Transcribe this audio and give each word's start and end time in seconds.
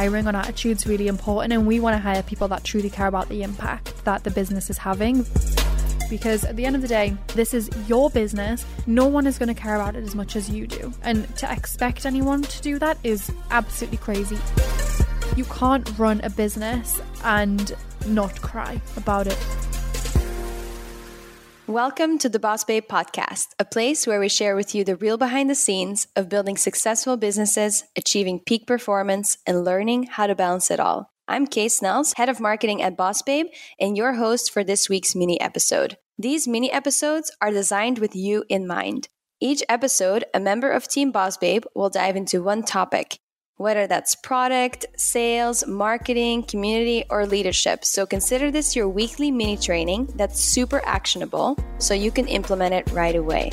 hiring 0.00 0.26
on 0.26 0.34
attitude 0.34 0.78
is 0.78 0.86
really 0.86 1.08
important, 1.08 1.52
and 1.52 1.66
we 1.66 1.78
want 1.78 1.92
to 1.92 1.98
hire 1.98 2.22
people 2.22 2.48
that 2.48 2.64
truly 2.64 2.88
care 2.88 3.06
about 3.06 3.28
the 3.28 3.42
impact 3.42 4.02
that 4.06 4.24
the 4.24 4.30
business 4.30 4.70
is 4.70 4.78
having. 4.78 5.26
Because 6.08 6.42
at 6.42 6.56
the 6.56 6.64
end 6.64 6.74
of 6.74 6.80
the 6.80 6.88
day, 6.88 7.14
this 7.34 7.52
is 7.52 7.68
your 7.86 8.08
business. 8.08 8.64
No 8.86 9.06
one 9.06 9.26
is 9.26 9.36
going 9.36 9.54
to 9.54 9.60
care 9.62 9.74
about 9.74 9.96
it 9.96 10.02
as 10.02 10.14
much 10.14 10.36
as 10.36 10.48
you 10.48 10.66
do. 10.66 10.90
And 11.02 11.18
to 11.36 11.52
expect 11.52 12.06
anyone 12.06 12.40
to 12.40 12.62
do 12.62 12.78
that 12.78 12.96
is 13.04 13.30
absolutely 13.50 13.98
crazy. 13.98 14.38
You 15.36 15.44
can't 15.44 15.86
run 15.98 16.22
a 16.24 16.30
business 16.30 16.98
and 17.22 17.76
not 18.06 18.40
cry 18.40 18.80
about 18.96 19.26
it. 19.26 19.38
Welcome 21.70 22.18
to 22.18 22.28
the 22.28 22.40
Boss 22.40 22.64
Babe 22.64 22.82
podcast, 22.90 23.50
a 23.60 23.64
place 23.64 24.04
where 24.04 24.18
we 24.18 24.28
share 24.28 24.56
with 24.56 24.74
you 24.74 24.82
the 24.82 24.96
real 24.96 25.16
behind 25.16 25.48
the 25.48 25.54
scenes 25.54 26.08
of 26.16 26.28
building 26.28 26.56
successful 26.56 27.16
businesses, 27.16 27.84
achieving 27.94 28.40
peak 28.44 28.66
performance, 28.66 29.38
and 29.46 29.62
learning 29.62 30.08
how 30.10 30.26
to 30.26 30.34
balance 30.34 30.72
it 30.72 30.80
all. 30.80 31.12
I'm 31.28 31.46
Kay 31.46 31.68
Snells, 31.68 32.14
head 32.14 32.28
of 32.28 32.40
marketing 32.40 32.82
at 32.82 32.96
Boss 32.96 33.22
Babe, 33.22 33.46
and 33.78 33.96
your 33.96 34.14
host 34.14 34.52
for 34.52 34.64
this 34.64 34.88
week's 34.88 35.14
mini 35.14 35.40
episode. 35.40 35.96
These 36.18 36.48
mini 36.48 36.72
episodes 36.72 37.30
are 37.40 37.52
designed 37.52 38.00
with 38.00 38.16
you 38.16 38.42
in 38.48 38.66
mind. 38.66 39.08
Each 39.40 39.62
episode, 39.68 40.24
a 40.34 40.40
member 40.40 40.72
of 40.72 40.88
Team 40.88 41.12
Boss 41.12 41.36
Babe 41.36 41.62
will 41.76 41.88
dive 41.88 42.16
into 42.16 42.42
one 42.42 42.64
topic 42.64 43.20
whether 43.60 43.86
that's 43.86 44.14
product, 44.14 44.86
sales, 44.96 45.66
marketing, 45.66 46.42
community, 46.42 47.04
or 47.10 47.26
leadership. 47.26 47.84
So 47.84 48.06
consider 48.06 48.50
this 48.50 48.74
your 48.74 48.88
weekly 48.88 49.30
mini 49.30 49.58
training 49.58 50.06
that's 50.14 50.40
super 50.40 50.80
actionable 50.86 51.58
so 51.76 51.92
you 51.92 52.10
can 52.10 52.26
implement 52.26 52.72
it 52.72 52.90
right 52.90 53.14
away. 53.14 53.50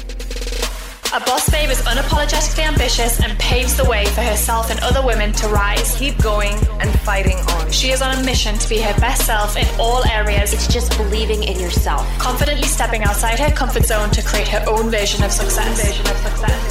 A 1.14 1.20
boss 1.20 1.50
babe 1.50 1.70
is 1.70 1.82
unapologetically 1.82 2.64
ambitious 2.64 3.20
and 3.22 3.38
paves 3.38 3.76
the 3.76 3.84
way 3.84 4.06
for 4.06 4.22
herself 4.22 4.72
and 4.72 4.80
other 4.80 5.06
women 5.06 5.34
to 5.34 5.48
rise. 5.50 5.98
Keep 5.98 6.22
going 6.24 6.56
and 6.80 6.90
fighting 7.02 7.38
on. 7.38 7.70
She 7.72 7.92
is 7.92 8.02
on 8.02 8.18
a 8.18 8.24
mission 8.24 8.58
to 8.58 8.70
be 8.70 8.80
her 8.80 8.98
best 9.02 9.26
self 9.26 9.58
in 9.58 9.68
all 9.78 10.06
areas. 10.06 10.54
It's 10.54 10.68
just 10.68 10.98
believing 10.98 11.44
in 11.44 11.60
yourself. 11.60 12.08
Confidently 12.18 12.68
stepping 12.68 13.04
outside 13.04 13.40
her 13.40 13.52
comfort 13.52 13.84
zone 13.84 14.10
to 14.12 14.22
create 14.22 14.48
her 14.48 14.64
own 14.70 14.90
vision 14.90 15.24
of 15.26 15.34
success. 15.34 15.86
Vision 15.86 16.08
of 16.08 16.18
success. 16.18 16.67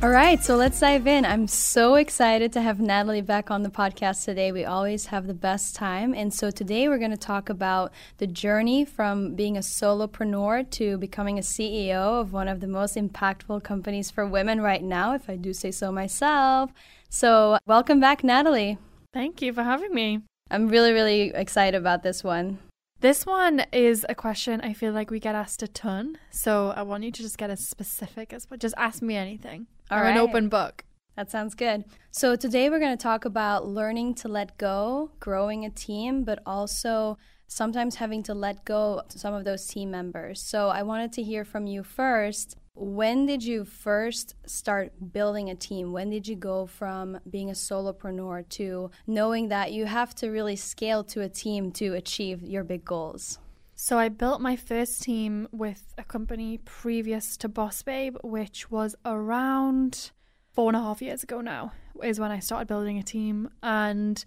All 0.00 0.10
right, 0.10 0.40
so 0.44 0.54
let's 0.54 0.78
dive 0.78 1.08
in. 1.08 1.24
I'm 1.24 1.48
so 1.48 1.96
excited 1.96 2.52
to 2.52 2.62
have 2.62 2.78
Natalie 2.78 3.20
back 3.20 3.50
on 3.50 3.64
the 3.64 3.68
podcast 3.68 4.24
today. 4.24 4.52
We 4.52 4.64
always 4.64 5.06
have 5.06 5.26
the 5.26 5.34
best 5.34 5.74
time. 5.74 6.14
And 6.14 6.32
so 6.32 6.52
today 6.52 6.86
we're 6.86 6.98
going 6.98 7.10
to 7.10 7.16
talk 7.16 7.48
about 7.48 7.92
the 8.18 8.28
journey 8.28 8.84
from 8.84 9.34
being 9.34 9.56
a 9.56 9.60
solopreneur 9.60 10.70
to 10.70 10.98
becoming 10.98 11.36
a 11.36 11.42
CEO 11.42 12.20
of 12.20 12.32
one 12.32 12.46
of 12.46 12.60
the 12.60 12.68
most 12.68 12.94
impactful 12.94 13.64
companies 13.64 14.08
for 14.08 14.24
women 14.24 14.60
right 14.60 14.84
now, 14.84 15.16
if 15.16 15.28
I 15.28 15.34
do 15.34 15.52
say 15.52 15.72
so 15.72 15.90
myself. 15.90 16.70
So, 17.10 17.58
welcome 17.66 17.98
back, 17.98 18.22
Natalie. 18.22 18.78
Thank 19.12 19.42
you 19.42 19.52
for 19.52 19.64
having 19.64 19.92
me. 19.92 20.20
I'm 20.48 20.68
really, 20.68 20.92
really 20.92 21.32
excited 21.34 21.76
about 21.76 22.04
this 22.04 22.22
one. 22.22 22.60
This 23.00 23.26
one 23.26 23.64
is 23.72 24.06
a 24.08 24.14
question 24.14 24.60
I 24.60 24.74
feel 24.74 24.92
like 24.92 25.10
we 25.10 25.18
get 25.18 25.34
asked 25.34 25.62
a 25.64 25.68
ton. 25.68 26.18
So 26.30 26.72
I 26.76 26.82
want 26.82 27.02
you 27.02 27.10
to 27.10 27.22
just 27.22 27.38
get 27.38 27.50
as 27.50 27.66
specific 27.66 28.32
as 28.32 28.46
but 28.46 28.60
just 28.60 28.74
ask 28.76 29.02
me 29.02 29.16
anything. 29.16 29.66
All 29.90 29.98
or 29.98 30.02
right. 30.02 30.10
an 30.10 30.18
open 30.18 30.48
book. 30.48 30.84
That 31.16 31.30
sounds 31.30 31.54
good. 31.54 31.84
So 32.12 32.36
today 32.36 32.70
we're 32.70 32.78
going 32.78 32.96
to 32.96 33.02
talk 33.02 33.24
about 33.24 33.66
learning 33.66 34.14
to 34.16 34.28
let 34.28 34.56
go, 34.56 35.10
growing 35.18 35.64
a 35.64 35.70
team, 35.70 36.22
but 36.22 36.40
also 36.46 37.18
sometimes 37.48 37.96
having 37.96 38.22
to 38.24 38.34
let 38.34 38.64
go 38.64 39.02
some 39.08 39.34
of 39.34 39.44
those 39.44 39.66
team 39.66 39.90
members. 39.90 40.40
So 40.40 40.68
I 40.68 40.82
wanted 40.82 41.12
to 41.14 41.22
hear 41.22 41.44
from 41.44 41.66
you 41.66 41.82
first. 41.82 42.56
When 42.74 43.26
did 43.26 43.42
you 43.42 43.64
first 43.64 44.36
start 44.46 44.92
building 45.12 45.50
a 45.50 45.56
team? 45.56 45.92
When 45.92 46.10
did 46.10 46.28
you 46.28 46.36
go 46.36 46.66
from 46.66 47.18
being 47.28 47.50
a 47.50 47.54
solopreneur 47.54 48.48
to 48.50 48.92
knowing 49.08 49.48
that 49.48 49.72
you 49.72 49.86
have 49.86 50.14
to 50.16 50.28
really 50.28 50.54
scale 50.54 51.02
to 51.04 51.22
a 51.22 51.28
team 51.28 51.72
to 51.72 51.94
achieve 51.94 52.42
your 52.42 52.62
big 52.62 52.84
goals? 52.84 53.40
So 53.80 53.96
I 53.96 54.08
built 54.08 54.40
my 54.40 54.56
first 54.56 55.04
team 55.04 55.46
with 55.52 55.94
a 55.96 56.02
company 56.02 56.58
previous 56.64 57.36
to 57.36 57.48
Boss 57.48 57.80
Babe, 57.80 58.16
which 58.24 58.72
was 58.72 58.96
around 59.06 60.10
four 60.52 60.68
and 60.68 60.76
a 60.76 60.80
half 60.80 61.00
years 61.00 61.22
ago 61.22 61.40
now, 61.40 61.70
is 62.02 62.18
when 62.18 62.32
I 62.32 62.40
started 62.40 62.66
building 62.66 62.98
a 62.98 63.04
team. 63.04 63.48
And 63.62 64.24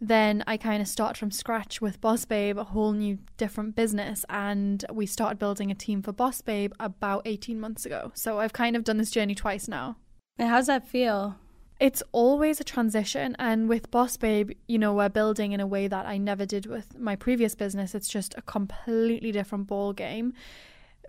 then 0.00 0.44
I 0.46 0.56
kind 0.56 0.80
of 0.80 0.86
started 0.86 1.18
from 1.18 1.32
scratch 1.32 1.80
with 1.80 2.00
Boss 2.00 2.24
Babe, 2.24 2.56
a 2.56 2.62
whole 2.62 2.92
new 2.92 3.18
different 3.38 3.74
business, 3.74 4.24
and 4.28 4.84
we 4.92 5.06
started 5.06 5.36
building 5.36 5.72
a 5.72 5.74
team 5.74 6.00
for 6.00 6.12
Boss 6.12 6.40
Babe 6.40 6.72
about 6.78 7.22
18 7.24 7.58
months 7.58 7.84
ago. 7.84 8.12
So 8.14 8.38
I've 8.38 8.52
kind 8.52 8.76
of 8.76 8.84
done 8.84 8.98
this 8.98 9.10
journey 9.10 9.34
twice 9.34 9.66
now. 9.66 9.96
And 10.38 10.48
how's 10.48 10.68
that 10.68 10.86
feel? 10.86 11.40
It's 11.80 12.02
always 12.12 12.60
a 12.60 12.64
transition, 12.64 13.34
and 13.38 13.68
with 13.68 13.90
Boss 13.90 14.16
Babe, 14.16 14.52
you 14.68 14.78
know, 14.78 14.94
we're 14.94 15.08
building 15.08 15.52
in 15.52 15.60
a 15.60 15.66
way 15.66 15.88
that 15.88 16.06
I 16.06 16.16
never 16.16 16.46
did 16.46 16.66
with 16.66 16.98
my 16.98 17.16
previous 17.16 17.54
business. 17.54 17.94
It's 17.94 18.08
just 18.08 18.34
a 18.36 18.42
completely 18.42 19.32
different 19.32 19.66
ball 19.66 19.92
game 19.92 20.34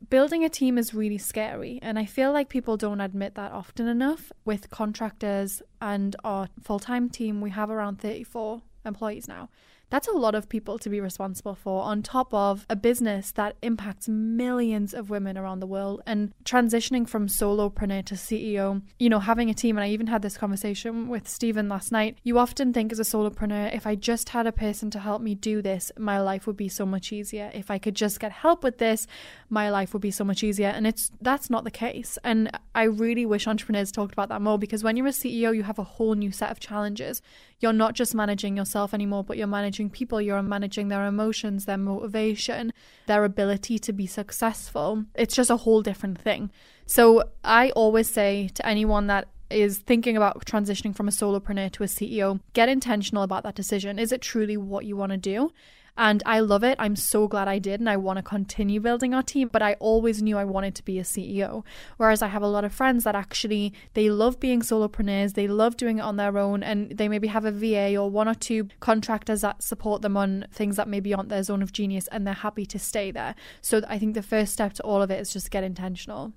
building 0.10 0.44
a 0.44 0.50
team 0.50 0.78
is 0.78 0.94
really 0.94 1.18
scary 1.18 1.80
and 1.82 1.98
i 1.98 2.04
feel 2.04 2.34
like 2.34 2.50
people 2.50 2.76
don't 2.76 3.00
admit 3.00 3.36
that 3.36 3.54
often 3.54 3.88
enough 3.88 4.34
with 4.44 4.70
contractors 4.70 5.62
and 5.82 6.14
our 6.26 6.50
full-time 6.62 7.10
team 7.10 7.40
we 7.40 7.52
have 7.52 7.70
around 7.70 8.02
34 8.02 8.62
employees 8.86 9.28
now. 9.28 9.50
That's 9.94 10.08
a 10.08 10.12
lot 10.12 10.34
of 10.34 10.50
people 10.50 10.80
to 10.80 10.90
be 10.90 11.00
responsible 11.00 11.54
for, 11.54 11.84
on 11.84 12.02
top 12.02 12.34
of 12.34 12.66
a 12.68 12.76
business 12.76 13.32
that 13.34 13.58
impacts 13.62 14.08
millions 14.08 14.92
of 14.92 15.12
women 15.12 15.38
around 15.38 15.60
the 15.60 15.68
world. 15.68 16.02
And 16.08 16.34
transitioning 16.46 17.08
from 17.08 17.28
solopreneur 17.28 18.04
to 18.06 18.16
CEO, 18.16 18.82
you 18.98 19.08
know, 19.08 19.20
having 19.20 19.52
a 19.52 19.54
team, 19.54 19.78
and 19.78 19.84
I 19.84 19.90
even 19.90 20.08
had 20.08 20.24
this 20.24 20.36
conversation 20.36 21.10
with 21.10 21.30
Stephen 21.30 21.70
last 21.70 21.92
night. 21.92 22.18
You 22.24 22.40
often 22.40 22.74
think 22.74 22.92
as 22.92 22.98
a 22.98 23.04
solopreneur, 23.04 23.72
if 23.72 23.86
I 23.86 23.94
just 23.94 24.30
had 24.30 24.48
a 24.48 24.52
person 24.52 24.90
to 24.90 25.00
help 25.00 25.22
me 25.22 25.36
do 25.36 25.62
this, 25.62 25.92
my 25.96 26.20
life 26.20 26.48
would 26.48 26.58
be 26.58 26.70
so 26.70 26.88
much 26.88 27.14
easier. 27.14 27.52
If 27.54 27.70
I 27.70 27.78
could 27.78 27.94
just 27.94 28.20
get 28.20 28.32
help 28.32 28.64
with 28.64 28.80
this, 28.80 29.06
my 29.48 29.70
life 29.70 29.94
would 29.94 30.02
be 30.02 30.10
so 30.10 30.24
much 30.24 30.44
easier. 30.44 30.70
And 30.70 30.88
it's 30.88 31.12
that's 31.22 31.52
not 31.52 31.66
the 31.66 31.70
case. 31.70 32.18
And 32.24 32.50
I 32.74 32.86
really 32.86 33.28
wish 33.28 33.48
entrepreneurs 33.48 33.92
talked 33.92 34.14
about 34.14 34.30
that 34.30 34.42
more 34.42 34.58
because 34.58 34.84
when 34.84 34.98
you're 34.98 35.06
a 35.06 35.12
CEO, 35.12 35.56
you 35.56 35.62
have 35.62 35.78
a 35.78 35.84
whole 35.84 36.16
new 36.16 36.32
set 36.32 36.50
of 36.50 36.60
challenges. 36.60 37.22
You're 37.60 37.74
not 37.74 37.94
just 37.94 38.16
managing 38.16 38.58
yourself 38.58 38.94
anymore, 38.94 39.24
but 39.24 39.38
you're 39.38 39.48
managing 39.48 39.83
people, 39.90 40.22
you're 40.22 40.42
managing 40.42 40.88
their 40.88 41.06
emotions, 41.06 41.66
their 41.66 41.78
motivation, 41.78 42.74
their 43.08 43.24
ability 43.24 43.80
to 43.80 43.94
be 43.94 44.08
successful. 44.08 45.06
It's 45.16 45.36
just 45.36 45.50
a 45.50 45.58
whole 45.58 45.82
different 45.82 46.20
thing. 46.20 46.52
So 46.86 47.24
I 47.44 47.72
always 47.72 48.10
say 48.10 48.50
to 48.56 48.66
anyone 48.66 49.08
that 49.08 49.28
is 49.50 49.78
thinking 49.78 50.18
about 50.18 50.46
transitioning 50.46 50.96
from 50.96 51.08
a 51.08 51.12
solopreneur 51.12 51.72
to 51.74 51.84
a 51.84 51.88
CEO, 51.88 52.40
get 52.54 52.70
intentional 52.70 53.24
about 53.24 53.44
that 53.44 53.56
decision. 53.56 54.00
Is 54.00 54.12
it 54.12 54.22
truly 54.22 54.58
what 54.58 54.86
you 54.86 54.98
want 54.98 55.12
to 55.12 55.18
do? 55.18 55.52
And 55.96 56.24
I 56.26 56.40
love 56.40 56.64
it. 56.64 56.76
I'm 56.80 56.96
so 56.96 57.28
glad 57.28 57.48
I 57.48 57.60
did. 57.60 57.80
And 57.80 57.90
I 57.90 57.98
want 57.98 58.18
to 58.18 58.24
continue 58.24 58.80
building 58.80 59.14
our 59.14 59.22
team. 59.22 59.50
But 59.52 59.62
I 59.62 59.74
always 59.76 60.22
knew 60.22 60.38
I 60.38 60.44
wanted 60.44 60.76
to 60.76 60.84
be 60.84 60.98
a 60.98 61.04
CEO. 61.04 61.64
Whereas 61.98 62.22
I 62.22 62.28
have 62.28 62.42
a 62.42 62.48
lot 62.48 62.66
of 62.66 62.74
friends 62.74 63.04
that 63.04 63.16
actually, 63.16 63.74
they 63.94 64.10
love 64.10 64.40
being 64.40 64.62
solopreneurs. 64.62 65.34
They 65.34 65.48
love 65.48 65.78
doing 65.78 66.00
it 66.00 66.02
on 66.02 66.18
their 66.18 66.38
own. 66.38 66.64
And 66.64 66.98
they 66.98 67.08
maybe 67.08 67.28
have 67.28 67.46
a 67.46 67.52
VA 67.52 67.96
or 67.96 68.10
one 68.10 68.28
or 68.28 68.36
two 68.36 68.70
contractors 68.80 69.42
that 69.42 69.62
support 69.62 70.02
them 70.02 70.18
on 70.18 70.46
things 70.52 70.78
that 70.78 70.88
maybe 70.88 71.14
aren't 71.14 71.30
their 71.30 71.44
zone 71.44 71.62
of 71.62 71.74
genius. 71.74 72.08
And 72.12 72.26
they're 72.26 72.34
happy 72.34 72.66
to 72.66 72.80
stay 72.80 73.12
there. 73.12 73.36
So 73.62 73.82
I 73.88 74.00
think 74.00 74.16
the 74.16 74.24
first 74.24 74.54
step 74.54 74.74
to 74.74 74.84
all 74.84 75.02
of 75.02 75.12
it 75.12 75.20
is 75.20 75.32
just 75.32 75.52
get 75.52 75.64
intentional. 75.64 76.34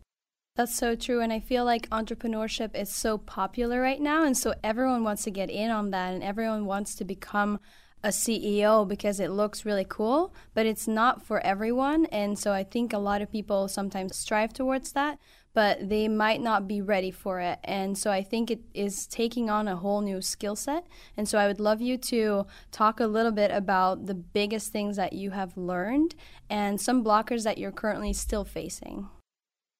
That's 0.56 0.74
so 0.74 0.96
true. 0.96 1.20
And 1.20 1.32
I 1.32 1.40
feel 1.40 1.64
like 1.66 1.88
entrepreneurship 1.90 2.74
is 2.74 2.90
so 2.90 3.18
popular 3.18 3.80
right 3.80 4.00
now. 4.00 4.24
And 4.24 4.36
so 4.36 4.54
everyone 4.64 5.04
wants 5.04 5.22
to 5.24 5.30
get 5.30 5.50
in 5.50 5.70
on 5.70 5.90
that 5.90 6.14
and 6.14 6.22
everyone 6.22 6.64
wants 6.64 6.94
to 6.96 7.04
become 7.04 7.60
a 8.04 8.08
CEO 8.08 8.86
because 8.86 9.20
it 9.20 9.30
looks 9.30 9.64
really 9.64 9.86
cool, 9.88 10.34
but 10.54 10.66
it's 10.66 10.86
not 10.86 11.22
for 11.22 11.40
everyone. 11.40 12.06
And 12.06 12.38
so 12.38 12.52
I 12.52 12.62
think 12.64 12.92
a 12.92 12.98
lot 12.98 13.22
of 13.22 13.32
people 13.32 13.68
sometimes 13.68 14.16
strive 14.16 14.52
towards 14.52 14.92
that, 14.92 15.18
but 15.54 15.88
they 15.88 16.06
might 16.06 16.40
not 16.40 16.68
be 16.68 16.82
ready 16.82 17.10
for 17.10 17.40
it. 17.40 17.58
And 17.64 17.96
so 17.96 18.10
I 18.10 18.22
think 18.22 18.50
it 18.50 18.60
is 18.74 19.06
taking 19.06 19.48
on 19.48 19.66
a 19.66 19.76
whole 19.76 20.02
new 20.02 20.20
skill 20.20 20.54
set. 20.54 20.86
And 21.16 21.28
so 21.28 21.38
I 21.38 21.46
would 21.46 21.60
love 21.60 21.80
you 21.80 21.96
to 21.96 22.46
talk 22.70 23.00
a 23.00 23.06
little 23.06 23.32
bit 23.32 23.50
about 23.50 24.06
the 24.06 24.14
biggest 24.14 24.70
things 24.70 24.96
that 24.96 25.14
you 25.14 25.30
have 25.30 25.56
learned 25.56 26.14
and 26.50 26.80
some 26.80 27.02
blockers 27.02 27.44
that 27.44 27.58
you're 27.58 27.72
currently 27.72 28.12
still 28.12 28.44
facing. 28.44 29.08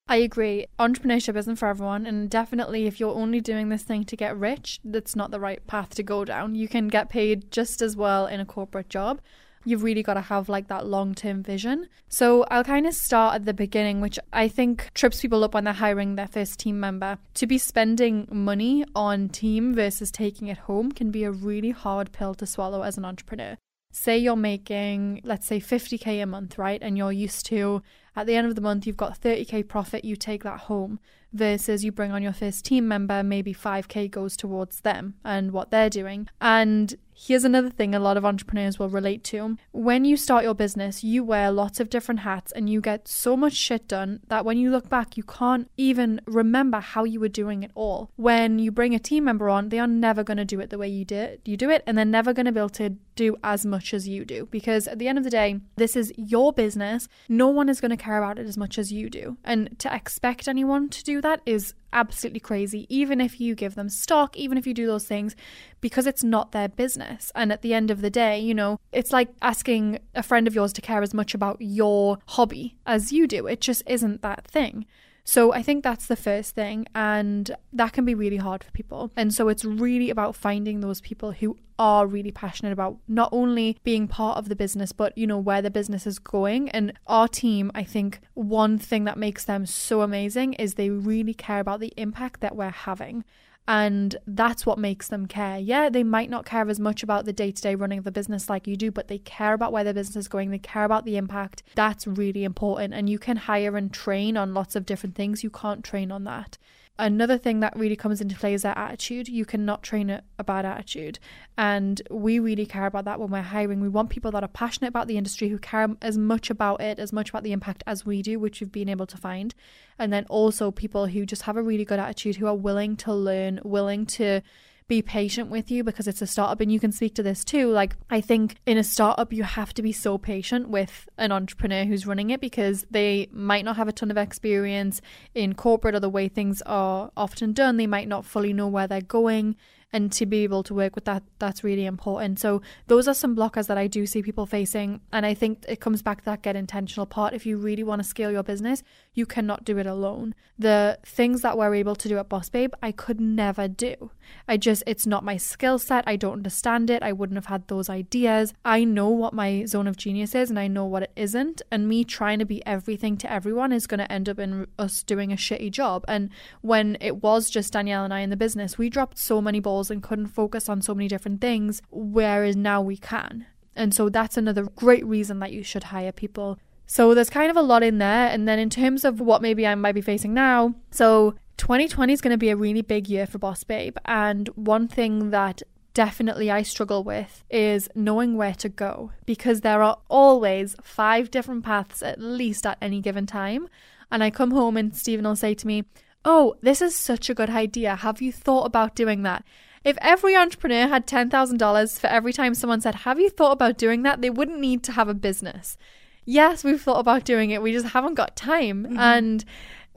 I 0.09 0.17
agree. 0.17 0.67
Entrepreneurship 0.79 1.37
isn't 1.37 1.57
for 1.57 1.67
everyone, 1.67 2.07
and 2.07 2.31
definitely 2.31 2.87
if 2.87 3.01
you're 3.01 3.15
only 3.15 3.41
doing 3.41 3.71
this 3.71 3.83
thing 3.83 4.05
to 4.05 4.17
get 4.17 4.37
rich, 4.37 4.79
that's 4.85 5.17
not 5.17 5.33
the 5.33 5.41
right 5.41 5.67
path 5.67 5.91
to 5.97 6.05
go 6.05 6.25
down. 6.25 6.55
You 6.55 6.69
can 6.69 6.87
get 6.87 7.09
paid 7.09 7.51
just 7.51 7.83
as 7.83 7.97
well 7.97 8.27
in 8.27 8.39
a 8.39 8.47
corporate 8.47 8.89
job. 8.89 9.21
You've 9.65 9.83
really 9.83 10.05
got 10.05 10.15
to 10.15 10.21
have 10.21 10.49
like 10.49 10.69
that 10.69 10.87
long 10.87 11.17
term 11.17 11.43
vision. 11.43 11.89
So 12.09 12.45
I'll 12.53 12.63
kind 12.63 12.87
of 12.87 12.95
start 12.95 13.35
at 13.35 13.47
the 13.47 13.53
beginning, 13.53 14.01
which 14.01 14.17
I 14.33 14.47
think 14.47 14.93
trips 14.95 15.21
people 15.23 15.43
up 15.43 15.55
when 15.55 15.65
they're 15.65 15.75
hiring 15.75 16.15
their 16.15 16.29
first 16.29 16.61
team 16.61 16.79
member. 16.79 17.19
To 17.35 17.47
be 17.49 17.59
spending 17.59 18.29
money 18.31 18.85
on 18.95 19.29
team 19.29 19.75
versus 19.75 20.13
taking 20.13 20.47
it 20.47 20.59
home 20.59 20.93
can 20.93 21.11
be 21.11 21.25
a 21.25 21.33
really 21.33 21.73
hard 21.73 22.13
pill 22.13 22.37
to 22.37 22.47
swallow 22.47 22.83
as 22.83 22.97
an 22.97 23.05
entrepreneur 23.05 23.57
say 23.97 24.19
you're 24.19 24.37
making 24.37 25.21
let's 25.25 25.47
say 25.47 25.59
50k 25.59 26.23
a 26.23 26.27
month 26.27 26.59
right 26.59 26.81
and 26.83 26.97
you're 26.99 27.13
used 27.13 27.47
to 27.47 27.83
At 28.17 28.27
the 28.27 28.35
end 28.35 28.47
of 28.47 28.55
the 28.55 28.63
month, 28.63 28.87
you've 28.87 28.97
got 28.97 29.21
30k 29.21 29.69
profit, 29.69 30.03
you 30.03 30.17
take 30.17 30.43
that 30.43 30.61
home 30.61 30.99
versus 31.35 31.85
you 31.85 31.93
bring 31.93 32.13
on 32.13 32.23
your 32.23 32.33
first 32.33 32.65
team 32.65 32.89
member, 32.89 33.23
maybe 33.23 33.53
5k 33.53 34.11
goes 34.11 34.39
towards 34.39 34.81
them 34.81 35.17
and 35.23 35.53
what 35.53 35.71
they're 35.71 35.91
doing. 35.91 36.29
And 36.41 36.95
here's 37.17 37.45
another 37.45 37.71
thing 37.71 37.95
a 37.95 37.99
lot 37.99 38.17
of 38.17 38.25
entrepreneurs 38.25 38.79
will 38.79 38.89
relate 38.89 39.25
to. 39.25 39.57
When 39.73 40.05
you 40.05 40.17
start 40.17 40.45
your 40.45 40.55
business, 40.55 41.03
you 41.03 41.25
wear 41.25 41.51
lots 41.51 41.81
of 41.81 41.89
different 41.89 42.21
hats 42.21 42.53
and 42.53 42.69
you 42.69 42.81
get 42.81 43.09
so 43.09 43.37
much 43.37 43.55
shit 43.55 43.89
done 43.89 44.21
that 44.29 44.45
when 44.45 44.59
you 44.59 44.71
look 44.71 44.89
back, 44.89 45.17
you 45.17 45.23
can't 45.23 45.71
even 45.77 46.21
remember 46.27 46.81
how 46.81 47.05
you 47.05 47.19
were 47.19 47.29
doing 47.29 47.63
it 47.63 47.71
all. 47.75 48.11
When 48.17 48.59
you 48.59 48.71
bring 48.71 48.95
a 48.95 48.99
team 48.99 49.25
member 49.25 49.49
on, 49.49 49.71
they 49.71 49.79
are 49.79 49.87
never 49.87 50.23
going 50.23 50.37
to 50.37 50.45
do 50.45 50.61
it 50.61 50.71
the 50.71 50.79
way 50.79 50.89
you 50.89 51.05
did 51.05 51.41
you 51.47 51.57
do 51.57 51.71
it 51.71 51.83
and 51.87 51.97
they're 51.97 52.05
never 52.05 52.33
going 52.33 52.47
to 52.47 52.53
be 52.53 52.61
able 52.61 52.69
to 52.69 52.91
do 53.15 53.37
as 53.43 53.65
much 53.65 53.95
as 53.95 54.07
you 54.07 54.25
do 54.25 54.47
because 54.51 54.87
at 54.87 54.99
the 54.99 55.09
end 55.09 55.19
of 55.19 55.25
the 55.25 55.31
day, 55.31 55.61
this 55.77 55.97
is 55.97 56.13
your 56.17 56.53
business. 56.53 57.09
No 57.29 57.49
one 57.49 57.69
is 57.69 57.81
going 57.81 57.91
to 57.91 57.97
care 57.97 58.19
about 58.19 58.39
it 58.39 58.47
as 58.47 58.59
much 58.59 58.79
as 58.79 58.93
you 58.93 59.09
do. 59.09 59.37
And 59.45 59.79
to 59.79 59.95
expect 59.95 60.49
anyone 60.49 60.89
to 60.91 61.03
do 61.03 61.21
that 61.23 61.41
is 61.47 61.75
absolutely 61.97 62.41
crazy, 62.41 62.87
even 62.89 63.21
if 63.21 63.41
you 63.41 63.55
give 63.55 63.75
them 63.75 63.89
stock, 63.89 64.37
even 64.37 64.59
if 64.59 64.67
you 64.67 64.75
do 64.75 64.87
those 64.87 65.07
things, 65.07 65.35
because 65.81 66.07
it's 66.07 66.23
not 66.23 66.53
their 66.53 66.69
business. 66.69 67.33
And 67.35 67.51
at 67.51 67.63
the 67.63 67.73
end 67.73 67.91
of 67.91 68.03
the 68.03 68.11
day, 68.11 68.39
you 68.39 68.55
know, 68.55 68.79
it's 68.93 69.13
like 69.13 69.31
asking 69.41 69.99
a 70.15 70.23
friend 70.23 70.47
of 70.47 70.55
yours 70.55 70.73
to 70.75 70.83
care 70.83 71.03
as 71.03 71.15
much 71.15 71.35
about 71.35 71.57
your 71.59 72.19
hobby 72.27 72.77
as 72.87 73.13
you 73.13 73.27
do. 73.27 73.47
It 73.47 73.63
just 73.63 73.83
isn't 73.87 74.21
that 74.21 74.47
thing. 74.47 74.85
So 75.29 75.53
I 75.53 75.61
think 75.61 75.83
that's 75.83 76.07
the 76.07 76.15
first 76.15 76.55
thing, 76.55 76.87
and 76.95 77.51
that 77.73 77.93
can 77.93 78.05
be 78.05 78.15
really 78.15 78.37
hard 78.37 78.63
for 78.63 78.71
people. 78.71 79.11
And 79.17 79.35
so 79.35 79.49
it's 79.49 79.65
really 79.65 80.09
about 80.09 80.37
finding 80.37 80.81
those 80.81 81.01
people 81.01 81.33
who 81.33 81.57
are 81.81 82.07
really 82.07 82.31
passionate 82.31 82.73
about 82.73 82.99
not 83.09 83.29
only 83.33 83.77
being 83.83 84.07
part 84.07 84.39
of 84.39 84.49
the 84.49 84.55
business, 84.55 84.93
but 84.93 85.19
you 85.19 85.27
know, 85.27 85.37
where 85.37 85.61
the 85.61 85.71
business 85.71 86.07
is 86.07 86.21
going. 86.21 86.69
And 86.71 86.93
our 87.09 87.27
team, 87.27 87.73
I 87.75 87.83
think 87.83 88.21
one 88.35 88.79
thing 88.79 89.03
that 89.05 89.19
makes 89.19 89.45
them 89.45 89.67
so 89.67 90.03
amazing 90.03 90.53
is 90.55 90.75
they 90.75 90.91
really 90.91 91.35
care 91.35 91.59
about 91.59 91.81
the 91.81 91.93
impact 91.97 92.41
that 92.41 92.55
we're 92.55 92.71
having. 92.71 93.25
And 93.69 94.17
that's 94.27 94.65
what 94.65 94.79
makes 94.79 95.09
them 95.09 95.27
care. 95.27 95.59
Yeah, 95.59 95.89
they 95.89 96.05
might 96.05 96.31
not 96.31 96.47
care 96.47 96.69
as 96.69 96.79
much 96.79 97.03
about 97.03 97.25
the 97.25 97.33
day 97.33 97.51
to 97.51 97.63
day 97.63 97.75
running 97.75 97.99
of 97.99 98.05
the 98.05 98.13
business 98.13 98.49
like 98.49 98.67
you 98.67 98.77
do, 98.77 98.93
but 98.93 99.09
they 99.09 99.19
care 99.19 99.55
about 99.55 99.73
where 99.73 99.83
the 99.83 99.93
business 99.93 100.17
is 100.17 100.29
going. 100.29 100.51
They 100.51 100.59
care 100.59 100.85
about 100.85 101.05
the 101.05 101.17
impact. 101.17 101.65
That's 101.75 102.07
really 102.07 102.45
important. 102.45 102.95
And 102.95 103.11
you 103.11 103.19
can 103.19 103.37
hire 103.37 103.77
and 103.77 103.93
train 103.93 104.37
on 104.37 104.55
lots 104.55 104.77
of 104.77 104.87
different 104.87 105.17
things. 105.17 105.43
You 105.43 105.51
can't 105.51 105.83
train 105.85 106.13
on 106.13 106.25
that. 106.25 106.59
Another 106.99 107.37
thing 107.37 107.61
that 107.61 107.77
really 107.77 107.97
comes 107.97 108.23
into 108.23 108.37
play 108.37 108.55
is 108.55 108.63
their 108.63 108.77
attitude. 108.77 109.29
You 109.29 109.45
cannot 109.45 109.83
train 109.83 110.09
a, 110.09 110.23
a, 110.39 110.45
bad 110.45 110.65
attitude. 110.65 111.19
And 111.59 112.01
we 112.11 112.39
really 112.39 112.65
care 112.65 112.87
about 112.87 113.05
that 113.05 113.21
when 113.21 113.31
we're 113.31 113.43
hiring. 113.43 113.81
We 113.81 113.89
want 113.91 114.09
people 114.09 114.31
that 114.31 114.43
are 114.43 114.49
passionate 114.49 114.89
about 114.89 115.07
the 115.07 115.19
industry, 115.19 115.51
who 115.51 115.59
care 115.59 115.89
as 116.01 116.17
much 116.17 116.49
about 116.49 116.81
it, 116.81 116.99
as 116.99 117.13
much 117.13 117.29
about 117.29 117.43
the 117.43 117.53
impact 117.53 117.85
as 117.87 118.07
we 118.07 118.23
do, 118.23 118.39
which 118.39 118.61
we've 118.61 118.73
been 118.73 118.89
able 118.89 119.07
to 119.07 119.19
find. 119.19 119.55
And 119.99 120.11
then 120.11 120.25
also 120.31 120.71
people 120.71 121.07
who 121.07 121.27
just 121.27 121.43
have 121.43 121.59
a 121.59 121.63
really 121.63 121.85
good 121.85 121.99
attitude, 121.99 122.37
who 122.37 122.47
are 122.47 122.55
willing 122.55 122.97
to 122.97 123.13
learn, 123.13 123.61
willing 123.63 124.07
to 124.07 124.41
be 124.89 125.03
patient 125.03 125.51
with 125.51 125.71
you 125.71 125.83
because 125.83 126.07
it's 126.07 126.23
a 126.23 126.27
startup 126.27 126.61
and 126.61 126.71
you 126.71 126.79
can 126.79 126.93
speak 126.93 127.15
to 127.17 127.23
this 127.23 127.45
too. 127.45 127.71
Like, 127.71 127.97
I 128.09 128.21
think 128.21 128.57
in 128.67 128.79
a 128.79 128.85
startup, 128.85 129.33
you 129.33 129.43
have 129.43 129.75
to 129.75 129.83
be 129.83 129.93
so 129.93 130.17
patient 130.17 130.69
with 130.69 131.09
an 131.19 131.33
entrepreneur 131.33 131.85
who's 131.85 132.07
running 132.07 132.31
it 132.31 132.41
because 132.41 132.87
they 132.91 133.29
might 133.33 133.65
not 133.65 133.77
have 133.77 133.89
a 133.89 133.93
ton 133.93 134.11
of 134.11 134.17
experience 134.17 135.01
in 135.35 135.55
corporate 135.55 135.95
or 135.95 136.01
the 136.01 136.09
way 136.09 136.29
things 136.29 136.63
are 136.67 137.11
often 137.17 137.53
done. 137.53 137.77
They 137.77 137.87
might 137.87 138.09
not 138.09 138.25
fully 138.25 138.53
know 138.53 138.69
where 138.69 138.87
they're 138.87 139.01
going 139.01 139.57
and 139.93 140.13
to 140.13 140.27
be 140.27 140.43
able 140.43 140.63
to 140.65 140.75
work 140.75 140.95
with 140.95 141.05
that 141.05 141.23
that's 141.39 141.63
really 141.63 141.87
important 141.87 142.39
so 142.39 142.61
those 142.87 143.07
are 143.07 143.15
some 143.15 143.37
blockers 143.37 143.67
that 143.69 143.79
i 143.79 143.87
do 143.87 144.05
see 144.05 144.21
people 144.21 144.45
facing 144.45 145.01
and 145.13 145.25
i 145.25 145.33
think 145.33 145.65
it 145.69 145.81
comes 145.81 146.03
back 146.03 146.19
to 146.19 146.25
that 146.25 146.43
get 146.43 146.57
intentional 146.57 147.07
part 147.07 147.33
if 147.33 147.47
you 147.47 147.57
really 147.57 147.85
want 147.85 148.03
to 148.03 148.09
scale 148.09 148.31
your 148.31 148.43
business 148.43 148.83
you 149.17 149.25
cannot 149.27 149.65
do 149.65 149.79
it 149.79 149.87
alone. 149.87 150.35
The 150.59 150.99
things 151.05 151.41
that 151.41 151.57
we're 151.57 151.75
able 151.75 151.97
to 151.97 152.09
do 152.09 152.19
at 152.19 152.29
boss 152.29 152.49
babe 152.49 152.73
i 152.83 152.93
could 152.93 153.21
never 153.21 153.67
do. 153.67 154.11
I 154.47 154.57
just 154.59 154.83
it's 154.87 155.07
not 155.07 155.25
my 155.25 155.39
skill 155.39 155.79
set. 155.79 156.05
I 156.07 156.17
don't 156.17 156.35
understand 156.35 156.91
it. 156.91 157.03
I 157.03 157.13
wouldn't 157.13 157.39
have 157.39 157.47
had 157.47 157.67
those 157.67 157.89
ideas. 157.89 158.53
I 158.65 158.85
know 158.85 159.09
what 159.09 159.33
my 159.33 159.65
zone 159.65 159.87
of 159.87 159.97
genius 159.97 160.35
is 160.35 160.51
and 160.51 160.59
i 160.59 160.69
know 160.69 160.85
what 160.85 161.03
it 161.05 161.13
isn't. 161.17 161.63
And 161.71 161.89
me 161.89 162.05
trying 162.05 162.39
to 162.39 162.45
be 162.45 162.65
everything 162.67 163.17
to 163.19 163.33
everyone 163.33 163.73
is 163.73 163.87
going 163.87 164.01
to 164.01 164.13
end 164.13 164.29
up 164.29 164.39
in 164.39 164.67
us 164.79 165.03
doing 165.03 165.33
a 165.33 165.37
shitty 165.37 165.71
job. 165.71 166.05
And 166.07 166.29
when 166.61 166.99
it 167.01 167.23
was 167.23 167.49
just 167.49 167.73
danielle 167.73 168.05
and 168.05 168.13
i 168.15 168.21
in 168.21 168.31
the 168.31 168.37
business 168.37 168.77
we 168.77 168.91
dropped 168.91 169.19
so 169.19 169.41
many 169.41 169.61
balls 169.61 169.91
and 169.91 170.03
couldn't 170.03 170.29
focus 170.29 170.69
on 170.69 170.83
so 170.83 170.95
many 170.95 171.09
different 171.09 171.41
things, 171.41 171.81
whereas 171.91 172.55
now 172.55 172.83
we 172.83 172.99
can. 172.99 173.47
And 173.77 173.95
so 173.95 174.09
that's 174.09 174.37
another 174.37 174.65
great 174.65 175.05
reason 175.05 175.39
that 175.41 175.53
you 175.53 175.63
should 175.63 175.85
hire 175.85 176.13
people. 176.13 176.59
So 176.87 177.15
there's 177.15 177.31
kind 177.31 177.51
of 177.51 177.57
a 177.57 177.63
lot 177.63 177.83
in 177.83 177.99
there. 177.99 178.29
And 178.29 178.49
then 178.49 178.59
in 178.59 178.71
terms 178.71 179.05
of 179.05 179.21
what 179.21 179.43
maybe 179.43 179.67
I 179.67 179.75
might 179.75 179.95
be 179.95 180.01
facing 180.01 180.33
now, 180.33 180.75
so 180.91 181.35
2020 181.57 182.13
is 182.13 182.21
going 182.21 182.33
to 182.33 182.39
be 182.39 182.51
a 182.51 182.57
really 182.57 182.83
big 182.83 183.09
year 183.09 183.27
for 183.27 183.39
Boss 183.39 183.65
Babe. 183.65 183.97
And 184.05 184.49
one 184.51 184.89
thing 184.89 185.31
that 185.31 185.63
definitely 185.95 186.51
I 186.51 186.63
struggle 186.63 187.03
with 187.03 187.43
is 187.51 187.89
knowing 187.95 188.37
where 188.37 188.55
to 188.57 188.69
go 188.69 189.13
because 189.25 189.63
there 189.63 189.83
are 189.83 189.99
always 190.09 190.77
five 190.83 191.31
different 191.31 191.65
paths 191.65 192.03
at 192.03 192.21
least 192.21 192.67
at 192.67 192.79
any 192.83 193.01
given 193.01 193.27
time. 193.27 193.69
And 194.11 194.23
I 194.23 194.31
come 194.31 194.51
home 194.51 194.77
and 194.77 194.95
Stephen 194.95 195.25
will 195.25 195.37
say 195.37 195.55
to 195.55 195.67
me, 195.67 195.85
Oh, 196.25 196.57
this 196.61 196.83
is 196.83 196.95
such 196.95 197.31
a 197.31 197.35
good 197.35 197.51
idea. 197.51 197.97
Have 197.97 198.21
you 198.21 198.33
thought 198.33 198.67
about 198.67 198.95
doing 198.95 199.23
that? 199.23 199.45
If 199.85 199.97
every 200.01 200.37
entrepreneur 200.37 200.89
had 200.89 201.07
$10,000 201.07 202.01
for 202.01 202.07
every 202.09 202.33
time 202.33 202.55
someone 202.55 202.81
said, 202.81 202.97
Have 202.97 203.19
you 203.19 203.31
thought 203.31 203.53
about 203.53 203.79
doing 203.79 204.03
that? 204.03 204.21
they 204.21 204.31
wouldn't 204.31 204.61
need 204.61 204.83
to 204.85 204.93
have 204.93 205.09
a 205.09 205.15
business. 205.15 205.79
Yes, 206.27 206.65
we've 206.65 206.83
thought 206.83 206.99
about 206.99 207.25
doing 207.25 207.51
it, 207.51 207.63
we 207.63 207.73
just 207.73 207.87
haven't 207.87 208.15
got 208.15 208.37
time. 208.37 208.85
Mm-hmm. 208.85 208.99
And 208.99 209.45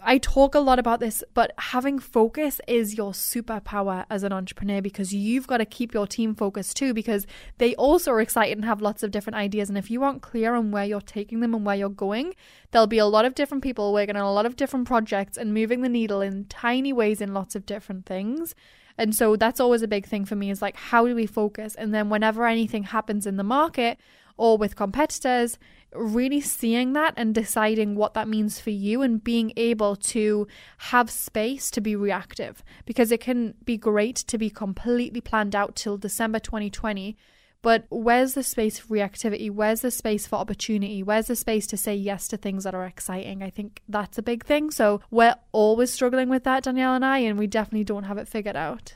I 0.01 0.17
talk 0.17 0.55
a 0.55 0.59
lot 0.59 0.79
about 0.79 0.99
this, 0.99 1.23
but 1.33 1.51
having 1.57 1.99
focus 1.99 2.61
is 2.67 2.95
your 2.95 3.11
superpower 3.11 4.05
as 4.09 4.23
an 4.23 4.31
entrepreneur 4.31 4.81
because 4.81 5.13
you've 5.13 5.47
got 5.47 5.57
to 5.57 5.65
keep 5.65 5.93
your 5.93 6.07
team 6.07 6.35
focused 6.35 6.77
too 6.77 6.93
because 6.93 7.27
they 7.57 7.75
also 7.75 8.11
are 8.11 8.21
excited 8.21 8.57
and 8.57 8.65
have 8.65 8.81
lots 8.81 9.03
of 9.03 9.11
different 9.11 9.35
ideas. 9.35 9.69
And 9.69 9.77
if 9.77 9.91
you 9.91 10.03
aren't 10.03 10.21
clear 10.21 10.55
on 10.55 10.71
where 10.71 10.85
you're 10.85 11.01
taking 11.01 11.39
them 11.39 11.53
and 11.53 11.65
where 11.65 11.75
you're 11.75 11.89
going, 11.89 12.33
there'll 12.71 12.87
be 12.87 12.97
a 12.97 13.05
lot 13.05 13.25
of 13.25 13.35
different 13.35 13.63
people 13.63 13.91
working 13.91 14.15
on 14.15 14.23
a 14.23 14.31
lot 14.31 14.45
of 14.45 14.55
different 14.55 14.87
projects 14.87 15.37
and 15.37 15.53
moving 15.53 15.81
the 15.81 15.89
needle 15.89 16.21
in 16.21 16.45
tiny 16.45 16.93
ways 16.93 17.21
in 17.21 17.33
lots 17.33 17.55
of 17.55 17.65
different 17.65 18.05
things. 18.05 18.55
And 18.97 19.15
so 19.15 19.35
that's 19.35 19.59
always 19.59 19.81
a 19.81 19.87
big 19.87 20.05
thing 20.05 20.25
for 20.25 20.35
me 20.35 20.49
is 20.49 20.61
like, 20.61 20.75
how 20.75 21.07
do 21.07 21.15
we 21.15 21.25
focus? 21.25 21.75
And 21.75 21.93
then 21.93 22.09
whenever 22.09 22.45
anything 22.45 22.83
happens 22.83 23.25
in 23.25 23.37
the 23.37 23.43
market 23.43 23.97
or 24.37 24.57
with 24.57 24.75
competitors, 24.75 25.57
really 25.93 26.41
seeing 26.41 26.93
that 26.93 27.13
and 27.17 27.33
deciding 27.33 27.95
what 27.95 28.13
that 28.13 28.27
means 28.27 28.59
for 28.59 28.69
you 28.69 29.01
and 29.01 29.23
being 29.23 29.51
able 29.57 29.95
to 29.95 30.47
have 30.77 31.09
space 31.09 31.71
to 31.71 31.81
be 31.81 31.95
reactive 31.95 32.63
because 32.85 33.11
it 33.11 33.19
can 33.19 33.53
be 33.65 33.77
great 33.77 34.15
to 34.15 34.37
be 34.37 34.49
completely 34.49 35.21
planned 35.21 35.55
out 35.55 35.75
till 35.75 35.97
December 35.97 36.39
2020 36.39 37.17
but 37.61 37.85
where's 37.89 38.35
the 38.35 38.43
space 38.43 38.79
for 38.79 38.87
reactivity? 38.95 39.51
Where's 39.51 39.81
the 39.81 39.91
space 39.91 40.25
for 40.25 40.37
opportunity? 40.37 41.03
Where's 41.03 41.27
the 41.27 41.35
space 41.35 41.67
to 41.67 41.77
say 41.77 41.93
yes 41.93 42.27
to 42.29 42.37
things 42.37 42.63
that 42.63 42.73
are 42.73 42.85
exciting? 42.85 43.43
I 43.43 43.49
think 43.49 43.81
that's 43.89 44.17
a 44.17 44.21
big 44.21 44.45
thing. 44.45 44.71
So 44.71 45.01
we're 45.11 45.35
always 45.51 45.91
struggling 45.91 46.29
with 46.29 46.45
that, 46.45 46.63
Danielle 46.63 46.95
and 46.95 47.03
I, 47.03 47.19
and 47.19 47.37
we 47.37 47.47
definitely 47.47 47.83
don't 47.83 48.05
have 48.05 48.17
it 48.17 48.29
figured 48.29 48.55
out. 48.55 48.93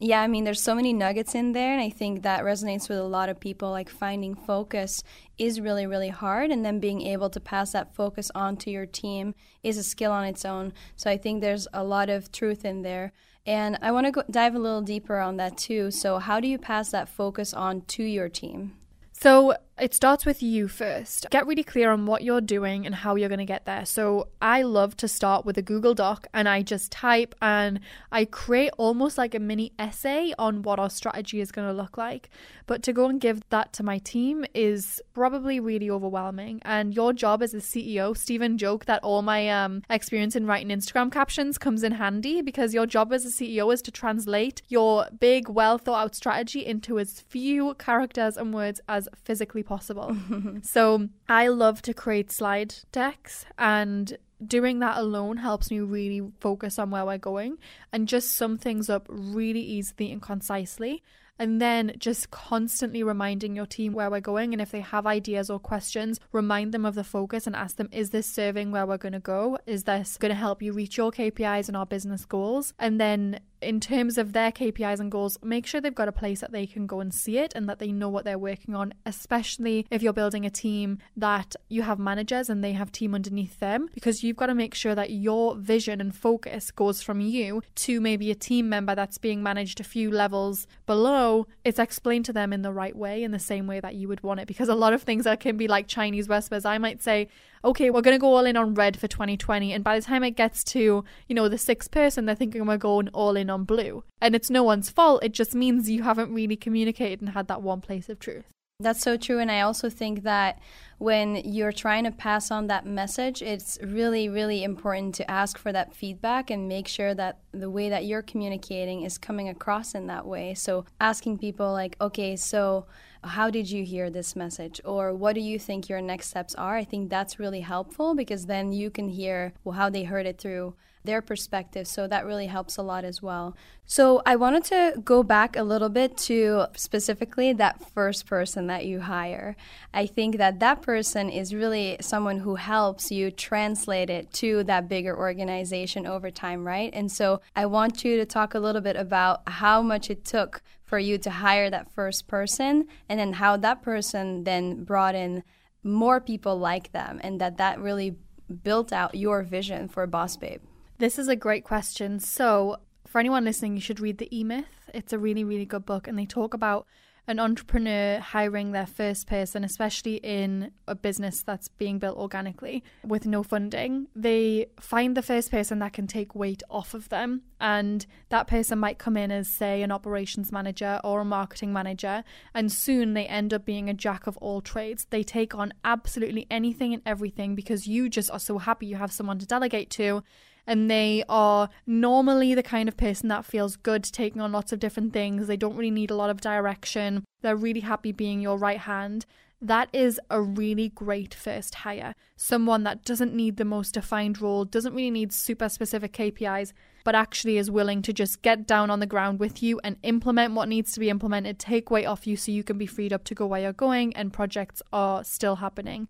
Yeah, 0.00 0.22
I 0.22 0.28
mean, 0.28 0.44
there's 0.44 0.62
so 0.62 0.76
many 0.76 0.92
nuggets 0.92 1.34
in 1.34 1.52
there, 1.52 1.72
and 1.72 1.80
I 1.80 1.90
think 1.90 2.22
that 2.22 2.44
resonates 2.44 2.88
with 2.88 2.98
a 2.98 3.02
lot 3.02 3.28
of 3.28 3.40
people. 3.40 3.70
Like 3.70 3.90
finding 3.90 4.36
focus 4.36 5.02
is 5.38 5.60
really, 5.60 5.86
really 5.86 6.10
hard, 6.10 6.50
and 6.50 6.64
then 6.64 6.78
being 6.78 7.02
able 7.02 7.30
to 7.30 7.40
pass 7.40 7.72
that 7.72 7.94
focus 7.94 8.30
on 8.34 8.56
to 8.58 8.70
your 8.70 8.86
team 8.86 9.34
is 9.64 9.76
a 9.76 9.82
skill 9.82 10.12
on 10.12 10.24
its 10.24 10.44
own. 10.44 10.72
So 10.94 11.10
I 11.10 11.16
think 11.16 11.40
there's 11.40 11.66
a 11.72 11.82
lot 11.82 12.10
of 12.10 12.30
truth 12.30 12.64
in 12.64 12.82
there. 12.82 13.12
And 13.44 13.78
I 13.80 13.90
want 13.90 14.12
to 14.12 14.24
dive 14.30 14.54
a 14.54 14.58
little 14.58 14.82
deeper 14.82 15.18
on 15.18 15.36
that 15.38 15.56
too. 15.56 15.90
So, 15.90 16.18
how 16.18 16.38
do 16.38 16.46
you 16.46 16.58
pass 16.58 16.90
that 16.90 17.08
focus 17.08 17.52
on 17.54 17.80
to 17.82 18.04
your 18.04 18.28
team? 18.28 18.74
So, 19.12 19.54
it 19.80 19.94
starts 19.94 20.26
with 20.26 20.42
you 20.42 20.68
first. 20.68 21.26
Get 21.30 21.46
really 21.46 21.62
clear 21.62 21.90
on 21.90 22.06
what 22.06 22.22
you're 22.22 22.40
doing 22.40 22.86
and 22.86 22.94
how 22.94 23.16
you're 23.16 23.28
going 23.28 23.38
to 23.38 23.44
get 23.44 23.64
there. 23.64 23.84
So, 23.84 24.28
I 24.40 24.62
love 24.62 24.96
to 24.98 25.08
start 25.08 25.44
with 25.44 25.58
a 25.58 25.62
Google 25.62 25.94
Doc 25.94 26.26
and 26.32 26.48
I 26.48 26.62
just 26.62 26.92
type 26.92 27.34
and 27.40 27.80
I 28.12 28.24
create 28.24 28.70
almost 28.78 29.18
like 29.18 29.34
a 29.34 29.38
mini 29.38 29.72
essay 29.78 30.32
on 30.38 30.62
what 30.62 30.78
our 30.78 30.90
strategy 30.90 31.40
is 31.40 31.52
going 31.52 31.68
to 31.68 31.74
look 31.74 31.96
like. 31.96 32.30
But 32.66 32.82
to 32.82 32.92
go 32.92 33.06
and 33.08 33.20
give 33.20 33.40
that 33.48 33.72
to 33.74 33.82
my 33.82 33.98
team 33.98 34.44
is 34.54 35.00
probably 35.14 35.58
really 35.58 35.90
overwhelming. 35.90 36.60
And 36.64 36.94
your 36.94 37.12
job 37.12 37.42
as 37.42 37.54
a 37.54 37.58
CEO, 37.58 38.16
Stephen 38.16 38.58
joke 38.58 38.84
that 38.84 39.02
all 39.02 39.22
my 39.22 39.48
um, 39.48 39.82
experience 39.88 40.36
in 40.36 40.46
writing 40.46 40.68
Instagram 40.68 41.10
captions 41.10 41.56
comes 41.56 41.82
in 41.82 41.92
handy 41.92 42.42
because 42.42 42.74
your 42.74 42.86
job 42.86 43.12
as 43.12 43.24
a 43.24 43.28
CEO 43.28 43.72
is 43.72 43.82
to 43.82 43.90
translate 43.90 44.62
your 44.68 45.08
big, 45.18 45.48
well 45.48 45.78
thought 45.78 46.04
out 46.04 46.14
strategy 46.14 46.64
into 46.64 46.98
as 46.98 47.20
few 47.20 47.74
characters 47.74 48.36
and 48.36 48.52
words 48.52 48.80
as 48.88 49.08
physically 49.24 49.62
possible. 49.68 50.16
so 50.62 51.08
I 51.28 51.48
love 51.48 51.82
to 51.82 51.94
create 51.94 52.32
slide 52.32 52.74
decks 52.90 53.46
and 53.58 54.16
doing 54.44 54.78
that 54.78 54.96
alone 54.98 55.36
helps 55.38 55.70
me 55.70 55.80
really 55.80 56.22
focus 56.40 56.78
on 56.78 56.90
where 56.90 57.04
we're 57.04 57.18
going 57.18 57.58
and 57.92 58.06
just 58.06 58.36
sum 58.36 58.56
things 58.56 58.88
up 58.88 59.06
really 59.08 59.60
easily 59.60 60.12
and 60.12 60.22
concisely 60.22 61.02
And 61.38 61.60
then 61.60 61.92
just 61.98 62.30
constantly 62.30 63.02
reminding 63.04 63.54
your 63.54 63.66
team 63.66 63.92
where 63.92 64.10
we're 64.10 64.20
going. 64.20 64.52
And 64.52 64.60
if 64.60 64.72
they 64.72 64.80
have 64.80 65.06
ideas 65.06 65.50
or 65.50 65.60
questions, 65.60 66.18
remind 66.32 66.74
them 66.74 66.84
of 66.84 66.96
the 66.96 67.04
focus 67.04 67.46
and 67.46 67.54
ask 67.54 67.76
them, 67.76 67.88
is 67.92 68.10
this 68.10 68.26
serving 68.26 68.72
where 68.72 68.86
we're 68.86 68.98
going 68.98 69.12
to 69.12 69.20
go? 69.20 69.58
Is 69.64 69.84
this 69.84 70.16
going 70.16 70.30
to 70.30 70.34
help 70.34 70.62
you 70.62 70.72
reach 70.72 70.96
your 70.96 71.12
KPIs 71.12 71.68
and 71.68 71.76
our 71.76 71.86
business 71.86 72.24
goals? 72.24 72.74
And 72.78 73.00
then 73.00 73.38
in 73.60 73.80
terms 73.80 74.18
of 74.18 74.32
their 74.32 74.52
KPIs 74.52 75.00
and 75.00 75.10
goals, 75.10 75.38
make 75.42 75.66
sure 75.66 75.80
they've 75.80 75.94
got 75.94 76.08
a 76.08 76.12
place 76.12 76.40
that 76.40 76.52
they 76.52 76.66
can 76.66 76.86
go 76.86 77.00
and 77.00 77.12
see 77.12 77.38
it 77.38 77.52
and 77.54 77.68
that 77.68 77.78
they 77.78 77.92
know 77.92 78.08
what 78.08 78.24
they're 78.24 78.38
working 78.38 78.74
on, 78.74 78.94
especially 79.04 79.86
if 79.90 80.02
you're 80.02 80.12
building 80.12 80.44
a 80.44 80.50
team 80.50 80.98
that 81.16 81.56
you 81.68 81.82
have 81.82 81.98
managers 81.98 82.48
and 82.48 82.62
they 82.62 82.72
have 82.72 82.92
team 82.92 83.14
underneath 83.14 83.58
them, 83.60 83.88
because 83.94 84.22
you've 84.22 84.36
got 84.36 84.46
to 84.46 84.54
make 84.54 84.74
sure 84.74 84.94
that 84.94 85.10
your 85.10 85.56
vision 85.56 86.00
and 86.00 86.14
focus 86.14 86.70
goes 86.70 87.02
from 87.02 87.20
you 87.20 87.62
to 87.74 88.00
maybe 88.00 88.30
a 88.30 88.34
team 88.34 88.68
member 88.68 88.94
that's 88.94 89.18
being 89.18 89.42
managed 89.42 89.80
a 89.80 89.84
few 89.84 90.10
levels 90.10 90.66
below. 90.86 91.46
It's 91.64 91.78
explained 91.78 92.24
to 92.26 92.32
them 92.32 92.52
in 92.52 92.62
the 92.62 92.72
right 92.72 92.96
way, 92.96 93.22
in 93.22 93.30
the 93.30 93.38
same 93.38 93.66
way 93.66 93.80
that 93.80 93.94
you 93.94 94.08
would 94.08 94.22
want 94.22 94.40
it, 94.40 94.46
because 94.46 94.68
a 94.68 94.74
lot 94.74 94.92
of 94.92 95.02
things 95.02 95.24
that 95.24 95.40
can 95.40 95.56
be 95.56 95.68
like 95.68 95.88
Chinese 95.88 96.28
whispers. 96.28 96.64
I 96.64 96.78
might 96.78 97.02
say, 97.02 97.28
okay, 97.64 97.90
we're 97.90 98.02
going 98.02 98.14
to 98.14 98.20
go 98.20 98.34
all 98.34 98.46
in 98.46 98.56
on 98.56 98.74
red 98.74 98.98
for 98.98 99.08
2020. 99.08 99.72
And 99.72 99.84
by 99.84 99.98
the 99.98 100.04
time 100.04 100.24
it 100.24 100.32
gets 100.32 100.64
to, 100.64 101.04
you 101.26 101.34
know, 101.34 101.48
the 101.48 101.58
sixth 101.58 101.90
person, 101.90 102.26
they're 102.26 102.34
thinking 102.34 102.66
we're 102.66 102.76
going 102.76 103.08
all 103.08 103.36
in 103.36 103.50
on 103.50 103.64
blue. 103.64 104.04
And 104.20 104.34
it's 104.34 104.50
no 104.50 104.62
one's 104.62 104.90
fault. 104.90 105.24
It 105.24 105.32
just 105.32 105.54
means 105.54 105.90
you 105.90 106.02
haven't 106.02 106.32
really 106.32 106.56
communicated 106.56 107.20
and 107.20 107.30
had 107.30 107.48
that 107.48 107.62
one 107.62 107.80
place 107.80 108.08
of 108.08 108.18
truth. 108.18 108.46
That's 108.80 109.02
so 109.02 109.16
true. 109.16 109.40
And 109.40 109.50
I 109.50 109.62
also 109.62 109.90
think 109.90 110.22
that 110.22 110.60
when 110.98 111.34
you're 111.34 111.72
trying 111.72 112.04
to 112.04 112.12
pass 112.12 112.52
on 112.52 112.68
that 112.68 112.86
message, 112.86 113.42
it's 113.42 113.76
really, 113.82 114.28
really 114.28 114.62
important 114.62 115.16
to 115.16 115.28
ask 115.28 115.58
for 115.58 115.72
that 115.72 115.96
feedback 115.96 116.48
and 116.50 116.68
make 116.68 116.86
sure 116.86 117.12
that 117.12 117.40
the 117.50 117.70
way 117.70 117.88
that 117.88 118.04
you're 118.04 118.22
communicating 118.22 119.02
is 119.02 119.18
coming 119.18 119.48
across 119.48 119.96
in 119.96 120.06
that 120.06 120.26
way. 120.26 120.54
So 120.54 120.84
asking 121.00 121.38
people, 121.38 121.72
like, 121.72 121.96
okay, 122.00 122.36
so 122.36 122.86
how 123.24 123.50
did 123.50 123.70
you 123.70 123.84
hear 123.84 124.10
this 124.10 124.36
message? 124.36 124.80
Or 124.84 125.14
what 125.14 125.34
do 125.34 125.40
you 125.40 125.58
think 125.58 125.88
your 125.88 126.00
next 126.00 126.28
steps 126.28 126.54
are? 126.54 126.76
I 126.76 126.84
think 126.84 127.10
that's 127.10 127.38
really 127.38 127.60
helpful 127.60 128.14
because 128.14 128.46
then 128.46 128.72
you 128.72 128.90
can 128.90 129.08
hear 129.08 129.52
how 129.74 129.90
they 129.90 130.04
heard 130.04 130.26
it 130.26 130.38
through 130.38 130.74
their 131.04 131.22
perspective. 131.22 131.86
So 131.86 132.06
that 132.06 132.26
really 132.26 132.46
helps 132.46 132.76
a 132.76 132.82
lot 132.82 133.04
as 133.04 133.22
well. 133.22 133.56
So 133.86 134.20
i 134.26 134.36
wanted 134.36 134.64
to 134.64 135.00
go 135.02 135.22
back 135.22 135.56
a 135.56 135.62
little 135.62 135.88
bit 135.88 136.18
to 136.28 136.66
specifically 136.74 137.54
that 137.54 137.90
first 137.94 138.26
person 138.26 138.66
that 138.66 138.84
you 138.84 139.00
hire. 139.00 139.56
I 139.94 140.04
think 140.06 140.36
that 140.36 140.60
that 140.60 140.82
person 140.82 141.30
is 141.30 141.54
really 141.54 141.96
someone 142.00 142.40
who 142.40 142.56
helps 142.56 143.10
you 143.10 143.30
translate 143.30 144.10
it 144.10 144.30
to 144.34 144.64
that 144.64 144.88
bigger 144.88 145.16
organization 145.16 146.06
over 146.06 146.30
time 146.30 146.66
right? 146.66 146.90
And 146.92 147.10
so 147.10 147.40
i 147.56 147.64
want 147.64 148.04
you 148.04 148.16
to 148.18 148.26
talk 148.26 148.54
a 148.54 148.60
little 148.60 148.82
bit 148.82 148.96
about 148.96 149.48
how 149.48 149.80
much 149.80 150.10
it 150.10 150.24
took 150.24 150.62
for 150.88 150.98
you 150.98 151.18
to 151.18 151.30
hire 151.30 151.68
that 151.68 151.92
first 151.92 152.26
person 152.26 152.86
and 153.08 153.20
then 153.20 153.34
how 153.34 153.58
that 153.58 153.82
person 153.82 154.44
then 154.44 154.84
brought 154.84 155.14
in 155.14 155.42
more 155.84 156.18
people 156.18 156.58
like 156.58 156.92
them 156.92 157.20
and 157.22 157.40
that 157.40 157.58
that 157.58 157.78
really 157.78 158.16
built 158.64 158.92
out 158.92 159.14
your 159.14 159.42
vision 159.42 159.86
for 159.86 160.06
boss 160.06 160.36
babe? 160.36 160.62
This 160.96 161.18
is 161.18 161.28
a 161.28 161.36
great 161.36 161.62
question. 161.62 162.18
So 162.18 162.78
for 163.06 163.18
anyone 163.18 163.44
listening 163.44 163.74
you 163.74 163.80
should 163.80 164.00
read 164.00 164.18
the 164.18 164.34
e-myth 164.36 164.90
it's 164.94 165.12
a 165.12 165.18
really 165.18 165.44
really 165.44 165.64
good 165.64 165.84
book 165.84 166.06
and 166.06 166.18
they 166.18 166.26
talk 166.26 166.54
about 166.54 166.86
an 167.28 167.38
entrepreneur 167.38 168.18
hiring 168.18 168.72
their 168.72 168.86
first 168.86 169.26
person, 169.26 169.62
especially 169.62 170.16
in 170.16 170.72
a 170.88 170.94
business 170.94 171.42
that's 171.42 171.68
being 171.68 171.98
built 171.98 172.16
organically 172.16 172.82
with 173.04 173.26
no 173.26 173.42
funding, 173.42 174.08
they 174.16 174.66
find 174.80 175.14
the 175.14 175.22
first 175.22 175.50
person 175.50 175.78
that 175.78 175.92
can 175.92 176.06
take 176.06 176.34
weight 176.34 176.62
off 176.70 176.94
of 176.94 177.10
them. 177.10 177.42
And 177.60 178.06
that 178.30 178.46
person 178.46 178.78
might 178.78 178.98
come 178.98 179.16
in 179.16 179.30
as, 179.30 179.46
say, 179.46 179.82
an 179.82 179.92
operations 179.92 180.50
manager 180.50 181.00
or 181.04 181.20
a 181.20 181.24
marketing 181.24 181.70
manager. 181.70 182.24
And 182.54 182.72
soon 182.72 183.12
they 183.12 183.26
end 183.26 183.52
up 183.52 183.66
being 183.66 183.90
a 183.90 183.94
jack 183.94 184.26
of 184.26 184.38
all 184.38 184.62
trades. 184.62 185.06
They 185.10 185.22
take 185.22 185.54
on 185.54 185.74
absolutely 185.84 186.46
anything 186.50 186.94
and 186.94 187.02
everything 187.04 187.54
because 187.54 187.86
you 187.86 188.08
just 188.08 188.30
are 188.30 188.38
so 188.38 188.56
happy 188.56 188.86
you 188.86 188.96
have 188.96 189.12
someone 189.12 189.38
to 189.38 189.46
delegate 189.46 189.90
to 189.90 190.22
and 190.68 190.90
they 190.90 191.24
are 191.30 191.70
normally 191.86 192.54
the 192.54 192.62
kind 192.62 192.90
of 192.90 192.96
person 192.98 193.30
that 193.30 193.46
feels 193.46 193.76
good 193.76 194.04
taking 194.04 194.42
on 194.42 194.52
lots 194.52 194.70
of 194.70 194.78
different 194.78 195.14
things. 195.14 195.46
They 195.46 195.56
don't 195.56 195.76
really 195.76 195.90
need 195.90 196.10
a 196.10 196.14
lot 196.14 196.28
of 196.28 196.42
direction. 196.42 197.24
They're 197.40 197.56
really 197.56 197.80
happy 197.80 198.12
being 198.12 198.42
your 198.42 198.58
right 198.58 198.78
hand. 198.78 199.24
That 199.62 199.88
is 199.94 200.20
a 200.28 200.42
really 200.42 200.90
great 200.90 201.32
first 201.32 201.76
hire. 201.76 202.12
Someone 202.36 202.84
that 202.84 203.02
doesn't 203.02 203.34
need 203.34 203.56
the 203.56 203.64
most 203.64 203.94
defined 203.94 204.42
role, 204.42 204.66
doesn't 204.66 204.94
really 204.94 205.10
need 205.10 205.32
super 205.32 205.70
specific 205.70 206.12
KPIs, 206.12 206.74
but 207.02 207.14
actually 207.14 207.56
is 207.56 207.70
willing 207.70 208.02
to 208.02 208.12
just 208.12 208.42
get 208.42 208.66
down 208.66 208.90
on 208.90 209.00
the 209.00 209.06
ground 209.06 209.40
with 209.40 209.62
you 209.62 209.80
and 209.82 209.96
implement 210.02 210.52
what 210.52 210.68
needs 210.68 210.92
to 210.92 211.00
be 211.00 211.08
implemented, 211.08 211.58
take 211.58 211.90
weight 211.90 212.04
off 212.04 212.26
you 212.26 212.36
so 212.36 212.52
you 212.52 212.62
can 212.62 212.76
be 212.76 212.86
freed 212.86 213.12
up 213.12 213.24
to 213.24 213.34
go 213.34 213.46
where 213.46 213.62
you're 213.62 213.72
going 213.72 214.14
and 214.14 214.34
projects 214.34 214.82
are 214.92 215.24
still 215.24 215.56
happening. 215.56 216.08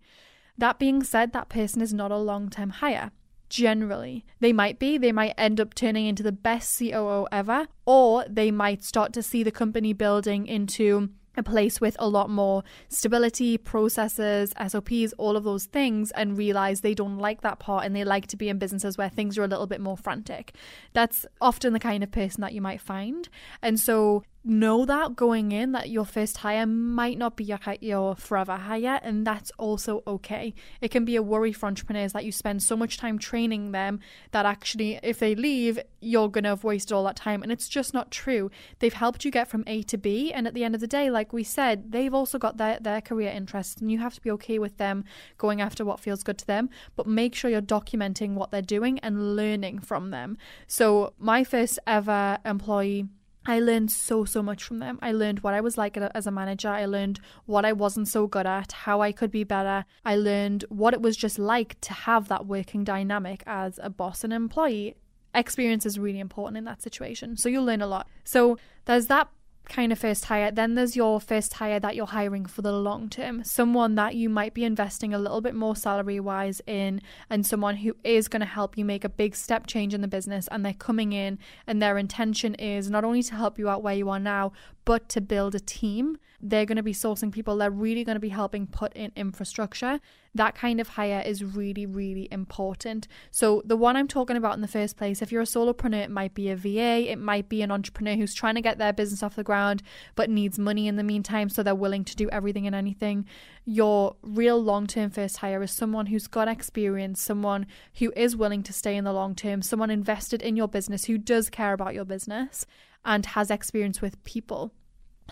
That 0.57 0.77
being 0.77 1.01
said, 1.01 1.31
that 1.31 1.47
person 1.47 1.81
is 1.81 1.93
not 1.93 2.11
a 2.11 2.17
long 2.17 2.49
term 2.49 2.71
hire 2.71 3.11
generally. 3.49 4.25
They 4.39 4.53
might 4.53 4.79
be, 4.79 4.97
they 4.97 5.11
might 5.11 5.33
end 5.37 5.59
up 5.59 5.73
turning 5.73 6.05
into 6.05 6.23
the 6.23 6.31
best 6.31 6.77
COO 6.79 7.27
ever, 7.31 7.67
or 7.85 8.25
they 8.29 8.51
might 8.51 8.83
start 8.83 9.13
to 9.13 9.23
see 9.23 9.43
the 9.43 9.51
company 9.51 9.93
building 9.93 10.47
into 10.47 11.09
a 11.37 11.43
place 11.43 11.79
with 11.79 11.95
a 11.99 12.07
lot 12.07 12.29
more 12.29 12.63
stability, 12.89 13.57
processes, 13.57 14.53
SOPs, 14.67 15.13
all 15.17 15.35
of 15.35 15.43
those 15.43 15.65
things, 15.65 16.11
and 16.11 16.37
realize 16.37 16.81
they 16.81 16.93
don't 16.93 17.17
like 17.17 17.41
that 17.41 17.59
part 17.59 17.85
and 17.85 17.95
they 17.95 18.03
like 18.03 18.27
to 18.27 18.37
be 18.37 18.49
in 18.49 18.59
businesses 18.59 18.97
where 18.97 19.09
things 19.09 19.37
are 19.37 19.43
a 19.43 19.47
little 19.47 19.67
bit 19.67 19.81
more 19.81 19.97
frantic. 19.97 20.53
That's 20.93 21.25
often 21.41 21.73
the 21.73 21.79
kind 21.79 22.03
of 22.03 22.11
person 22.11 22.41
that 22.41 22.53
you 22.53 22.61
might 22.61 22.81
find. 22.81 23.29
And 23.61 23.79
so 23.79 24.23
know 24.43 24.85
that 24.85 25.15
going 25.15 25.51
in 25.51 25.73
that 25.73 25.89
your 25.89 26.05
first 26.05 26.37
hire 26.37 26.65
might 26.65 27.17
not 27.17 27.35
be 27.35 27.43
your, 27.43 27.59
your 27.81 28.15
forever 28.15 28.55
hire 28.55 28.99
and 29.03 29.27
that's 29.27 29.51
also 29.57 30.01
okay. 30.07 30.53
It 30.79 30.91
can 30.91 31.03
be 31.03 31.17
a 31.17 31.21
worry 31.21 31.51
for 31.51 31.65
entrepreneurs 31.65 32.13
that 32.13 32.23
you 32.23 32.31
spend 32.31 32.63
so 32.63 32.77
much 32.77 32.97
time 32.97 33.19
training 33.19 33.71
them 33.71 33.99
that 34.31 34.45
actually 34.45 34.99
if 35.03 35.19
they 35.19 35.35
leave 35.35 35.79
you're 35.99 36.29
gonna 36.29 36.49
have 36.49 36.63
wasted 36.63 36.93
all 36.93 37.03
that 37.03 37.17
time 37.17 37.43
and 37.43 37.51
it's 37.51 37.67
just 37.67 37.93
not 37.93 38.11
true. 38.11 38.49
They've 38.79 38.93
helped 38.93 39.25
you 39.25 39.31
get 39.31 39.49
from 39.49 39.65
a 39.67 39.83
to 39.83 39.97
b 39.97 40.31
and 40.31 40.47
at 40.47 40.53
the 40.53 40.63
end 40.63 40.73
of 40.73 40.81
the 40.81 40.87
day 40.87 41.11
like 41.11 41.33
we 41.33 41.43
said 41.43 41.91
they've 41.91 42.13
also 42.13 42.37
got 42.37 42.57
their, 42.57 42.79
their 42.79 43.01
career 43.01 43.31
interests 43.31 43.81
and 43.81 43.91
you 43.91 43.99
have 43.99 44.15
to 44.15 44.21
be 44.21 44.31
okay 44.31 44.57
with 44.57 44.77
them 44.77 45.03
going 45.37 45.59
after 45.59 45.83
what 45.83 45.99
feels 45.99 46.23
good 46.23 46.37
to 46.37 46.47
them 46.47 46.69
but 46.95 47.05
make 47.05 47.35
sure 47.35 47.51
you're 47.51 47.61
documenting 47.61 48.35
what 48.35 48.51
they're 48.51 48.61
doing 48.61 48.99
and 48.99 49.35
learning 49.35 49.79
from 49.79 50.11
them. 50.11 50.37
So 50.65 51.13
my 51.19 51.43
first 51.43 51.77
ever 51.85 52.37
employee 52.45 53.09
I 53.49 53.59
learned 53.59 53.89
so, 53.89 54.25
so 54.25 54.43
much 54.43 54.63
from 54.63 54.77
them. 54.77 54.99
I 55.01 55.11
learned 55.11 55.39
what 55.39 55.55
I 55.55 55.61
was 55.61 55.75
like 55.75 55.97
as 55.97 56.27
a 56.27 56.31
manager. 56.31 56.69
I 56.69 56.85
learned 56.85 57.19
what 57.47 57.65
I 57.65 57.73
wasn't 57.73 58.07
so 58.07 58.27
good 58.27 58.45
at, 58.45 58.71
how 58.71 59.01
I 59.01 59.11
could 59.11 59.31
be 59.31 59.43
better. 59.43 59.85
I 60.05 60.17
learned 60.17 60.65
what 60.69 60.93
it 60.93 61.01
was 61.01 61.17
just 61.17 61.39
like 61.39 61.81
to 61.81 61.93
have 61.93 62.27
that 62.27 62.45
working 62.45 62.83
dynamic 62.83 63.41
as 63.47 63.79
a 63.81 63.89
boss 63.89 64.23
and 64.23 64.31
employee. 64.31 64.97
Experience 65.33 65.83
is 65.87 65.97
really 65.97 66.19
important 66.19 66.59
in 66.59 66.65
that 66.65 66.83
situation. 66.83 67.37
So 67.37 67.49
you'll 67.49 67.65
learn 67.65 67.81
a 67.81 67.87
lot. 67.87 68.07
So 68.23 68.59
there's 68.85 69.07
that 69.07 69.29
kind 69.69 69.91
of 69.91 69.99
first 69.99 70.25
hire. 70.25 70.51
Then 70.51 70.75
there's 70.75 70.95
your 70.95 71.21
first 71.21 71.53
hire 71.53 71.79
that 71.79 71.95
you're 71.95 72.07
hiring 72.07 72.45
for 72.45 72.61
the 72.61 72.73
long 72.73 73.07
term, 73.07 73.43
someone 73.43 73.95
that 73.95 74.15
you 74.15 74.27
might 74.27 74.53
be 74.53 74.65
investing 74.65 75.13
a 75.13 75.19
little 75.19 75.39
bit 75.39 75.55
more 75.55 75.75
salary 75.75 76.19
wise 76.19 76.61
in, 76.67 77.01
and 77.29 77.45
someone 77.45 77.77
who 77.77 77.95
is 78.03 78.27
going 78.27 78.41
to 78.41 78.45
help 78.45 78.77
you 78.77 78.83
make 78.83 79.03
a 79.03 79.09
big 79.09 79.35
step 79.35 79.67
change 79.67 79.93
in 79.93 80.01
the 80.01 80.07
business. 80.07 80.47
And 80.51 80.65
they're 80.65 80.73
coming 80.73 81.13
in, 81.13 81.39
and 81.65 81.81
their 81.81 81.97
intention 81.97 82.55
is 82.55 82.89
not 82.89 83.05
only 83.05 83.23
to 83.23 83.35
help 83.35 83.57
you 83.57 83.69
out 83.69 83.83
where 83.83 83.95
you 83.95 84.09
are 84.09 84.19
now, 84.19 84.51
but 84.83 85.07
to 85.09 85.21
build 85.21 85.55
a 85.55 85.59
team. 85.59 86.17
They're 86.41 86.65
going 86.65 86.77
to 86.77 86.83
be 86.83 86.93
sourcing 86.93 87.31
people. 87.31 87.57
They're 87.57 87.69
really 87.69 88.03
going 88.03 88.15
to 88.15 88.19
be 88.19 88.29
helping 88.29 88.65
put 88.65 88.93
in 88.93 89.11
infrastructure 89.15 89.99
that 90.35 90.55
kind 90.55 90.79
of 90.79 90.89
hire 90.89 91.23
is 91.25 91.43
really, 91.43 91.85
really 91.85 92.27
important. 92.31 93.07
So, 93.31 93.61
the 93.65 93.77
one 93.77 93.95
I'm 93.95 94.07
talking 94.07 94.37
about 94.37 94.55
in 94.55 94.61
the 94.61 94.67
first 94.67 94.97
place, 94.97 95.21
if 95.21 95.31
you're 95.31 95.41
a 95.41 95.45
solopreneur, 95.45 96.03
it 96.03 96.11
might 96.11 96.33
be 96.33 96.49
a 96.49 96.55
VA, 96.55 97.09
it 97.09 97.17
might 97.17 97.49
be 97.49 97.61
an 97.61 97.71
entrepreneur 97.71 98.15
who's 98.15 98.33
trying 98.33 98.55
to 98.55 98.61
get 98.61 98.77
their 98.77 98.93
business 98.93 99.23
off 99.23 99.35
the 99.35 99.43
ground 99.43 99.81
but 100.15 100.29
needs 100.29 100.59
money 100.59 100.87
in 100.87 100.95
the 100.95 101.03
meantime, 101.03 101.49
so 101.49 101.63
they're 101.63 101.75
willing 101.75 102.03
to 102.05 102.15
do 102.15 102.29
everything 102.29 102.67
and 102.67 102.75
anything. 102.75 103.25
Your 103.65 104.15
real 104.21 104.61
long 104.61 104.87
term 104.87 105.09
first 105.09 105.37
hire 105.37 105.63
is 105.63 105.71
someone 105.71 106.07
who's 106.07 106.27
got 106.27 106.47
experience, 106.47 107.21
someone 107.21 107.65
who 107.95 108.11
is 108.15 108.35
willing 108.35 108.63
to 108.63 108.73
stay 108.73 108.95
in 108.95 109.03
the 109.03 109.13
long 109.13 109.35
term, 109.35 109.61
someone 109.61 109.89
invested 109.89 110.41
in 110.41 110.55
your 110.55 110.67
business 110.67 111.05
who 111.05 111.17
does 111.17 111.49
care 111.49 111.73
about 111.73 111.93
your 111.93 112.05
business 112.05 112.65
and 113.05 113.25
has 113.27 113.49
experience 113.49 114.01
with 114.01 114.23
people. 114.23 114.73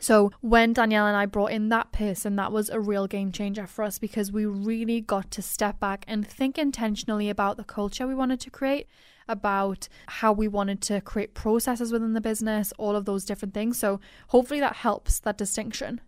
So 0.01 0.31
when 0.41 0.73
Danielle 0.73 1.07
and 1.07 1.17
I 1.17 1.25
brought 1.25 1.51
in 1.51 1.69
that 1.69 1.91
person, 1.91 2.35
that 2.35 2.51
was 2.51 2.69
a 2.69 2.79
real 2.79 3.07
game 3.07 3.31
changer 3.31 3.67
for 3.67 3.83
us 3.83 3.99
because 3.99 4.31
we 4.31 4.45
really 4.45 5.01
got 5.01 5.31
to 5.31 5.41
step 5.41 5.79
back 5.79 6.05
and 6.07 6.27
think 6.27 6.57
intentionally 6.57 7.29
about 7.29 7.57
the 7.57 7.63
culture 7.63 8.07
we 8.07 8.15
wanted 8.15 8.39
to 8.41 8.49
create, 8.49 8.87
about 9.27 9.87
how 10.07 10.31
we 10.31 10.47
wanted 10.47 10.81
to 10.83 11.01
create 11.01 11.33
processes 11.33 11.91
within 11.91 12.13
the 12.13 12.21
business, 12.21 12.73
all 12.77 12.95
of 12.95 13.05
those 13.05 13.25
different 13.25 13.53
things. 13.53 13.77
So 13.77 13.99
hopefully 14.27 14.59
that 14.59 14.77
helps 14.77 15.19
that 15.19 15.37
distinction. 15.37 16.01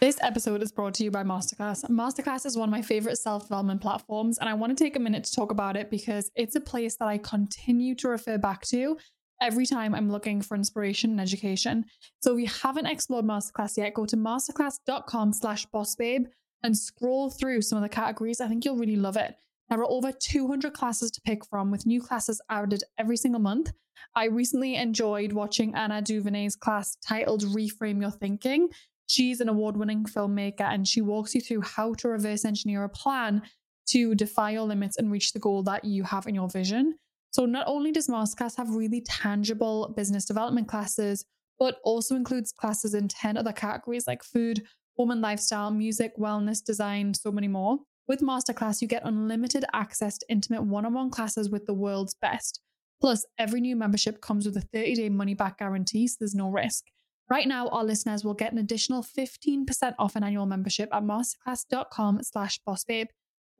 This 0.00 0.16
episode 0.22 0.62
is 0.62 0.72
brought 0.72 0.94
to 0.94 1.04
you 1.04 1.10
by 1.10 1.24
Masterclass. 1.24 1.84
Masterclass 1.90 2.46
is 2.46 2.56
one 2.56 2.70
of 2.70 2.72
my 2.72 2.80
favorite 2.80 3.18
self 3.18 3.42
development 3.42 3.82
platforms, 3.82 4.38
and 4.38 4.48
I 4.48 4.54
want 4.54 4.76
to 4.76 4.82
take 4.82 4.96
a 4.96 4.98
minute 4.98 5.24
to 5.24 5.34
talk 5.34 5.50
about 5.50 5.76
it 5.76 5.90
because 5.90 6.30
it's 6.34 6.56
a 6.56 6.60
place 6.60 6.96
that 6.96 7.08
I 7.08 7.18
continue 7.18 7.94
to 7.96 8.08
refer 8.08 8.38
back 8.38 8.62
to 8.68 8.96
every 9.40 9.66
time 9.66 9.94
I'm 9.94 10.10
looking 10.10 10.42
for 10.42 10.54
inspiration 10.54 11.10
and 11.10 11.20
education. 11.20 11.84
So 12.20 12.34
if 12.34 12.40
you 12.40 12.46
haven't 12.46 12.86
explored 12.86 13.24
Masterclass 13.24 13.76
yet, 13.76 13.94
go 13.94 14.06
to 14.06 14.16
masterclass.com 14.16 15.32
slash 15.32 15.66
bossbabe 15.68 16.26
and 16.62 16.76
scroll 16.76 17.30
through 17.30 17.62
some 17.62 17.76
of 17.76 17.82
the 17.82 17.88
categories. 17.88 18.40
I 18.40 18.48
think 18.48 18.64
you'll 18.64 18.76
really 18.76 18.96
love 18.96 19.16
it. 19.16 19.34
There 19.68 19.80
are 19.80 19.90
over 19.90 20.12
200 20.12 20.72
classes 20.72 21.10
to 21.12 21.20
pick 21.20 21.44
from, 21.46 21.70
with 21.70 21.86
new 21.86 22.02
classes 22.02 22.40
added 22.50 22.82
every 22.98 23.16
single 23.16 23.40
month. 23.40 23.72
I 24.14 24.24
recently 24.26 24.74
enjoyed 24.74 25.32
watching 25.32 25.70
Ava 25.76 26.02
DuVernay's 26.02 26.56
class 26.56 26.96
titled 26.96 27.42
Reframe 27.42 28.00
Your 28.00 28.10
Thinking. 28.10 28.68
She's 29.06 29.40
an 29.40 29.48
award 29.48 29.76
winning 29.76 30.04
filmmaker 30.04 30.62
and 30.62 30.86
she 30.86 31.00
walks 31.00 31.34
you 31.34 31.40
through 31.40 31.62
how 31.62 31.94
to 31.94 32.08
reverse 32.08 32.44
engineer 32.44 32.84
a 32.84 32.88
plan 32.88 33.42
to 33.88 34.14
defy 34.14 34.50
your 34.50 34.62
limits 34.62 34.96
and 34.96 35.10
reach 35.10 35.32
the 35.32 35.40
goal 35.40 35.62
that 35.64 35.84
you 35.84 36.04
have 36.04 36.26
in 36.26 36.34
your 36.34 36.48
vision. 36.48 36.96
So, 37.30 37.46
not 37.46 37.66
only 37.68 37.92
does 37.92 38.08
Masterclass 38.08 38.56
have 38.56 38.70
really 38.70 39.00
tangible 39.00 39.92
business 39.96 40.24
development 40.24 40.68
classes, 40.68 41.24
but 41.58 41.76
also 41.84 42.16
includes 42.16 42.52
classes 42.52 42.94
in 42.94 43.08
10 43.08 43.36
other 43.36 43.52
categories 43.52 44.06
like 44.06 44.22
food, 44.22 44.62
home 44.96 45.10
and 45.10 45.20
lifestyle, 45.20 45.70
music, 45.70 46.12
wellness, 46.18 46.64
design, 46.64 47.14
so 47.14 47.30
many 47.30 47.48
more. 47.48 47.78
With 48.08 48.20
Masterclass, 48.20 48.82
you 48.82 48.88
get 48.88 49.04
unlimited 49.04 49.64
access 49.72 50.18
to 50.18 50.26
intimate 50.28 50.64
one 50.64 50.84
on 50.84 50.94
one 50.94 51.10
classes 51.10 51.48
with 51.48 51.66
the 51.66 51.74
world's 51.74 52.14
best. 52.20 52.60
Plus, 53.00 53.24
every 53.38 53.60
new 53.60 53.76
membership 53.76 54.20
comes 54.20 54.44
with 54.46 54.56
a 54.56 54.60
30 54.60 54.94
day 54.94 55.08
money 55.08 55.34
back 55.34 55.58
guarantee, 55.58 56.08
so 56.08 56.16
there's 56.18 56.34
no 56.34 56.48
risk. 56.48 56.84
Right 57.30 57.46
now, 57.46 57.68
our 57.68 57.84
listeners 57.84 58.24
will 58.24 58.34
get 58.34 58.52
an 58.52 58.58
additional 58.58 59.04
15% 59.04 59.94
off 59.98 60.16
an 60.16 60.24
annual 60.24 60.46
membership 60.46 60.88
at 60.92 61.04
masterclass.com 61.04 62.24
slash 62.24 62.58
bossbabe. 62.68 63.06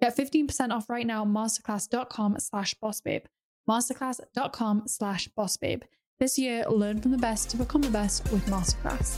Get 0.01 0.17
15% 0.17 0.73
off 0.73 0.91
right 0.91 1.07
now, 1.07 1.25
masterclass.com 1.25 2.37
slash 2.41 2.75
bossbabe. 2.83 3.27
Masterclass.com 3.71 4.83
slash 4.89 5.29
bossbabe. 5.39 5.83
This 6.19 6.37
year, 6.37 6.65
learn 6.69 7.01
from 7.01 7.13
the 7.13 7.19
best 7.19 7.51
to 7.51 7.57
become 7.57 7.83
the 7.83 7.91
best 7.91 8.25
with 8.33 8.45
Masterclass. 8.47 9.17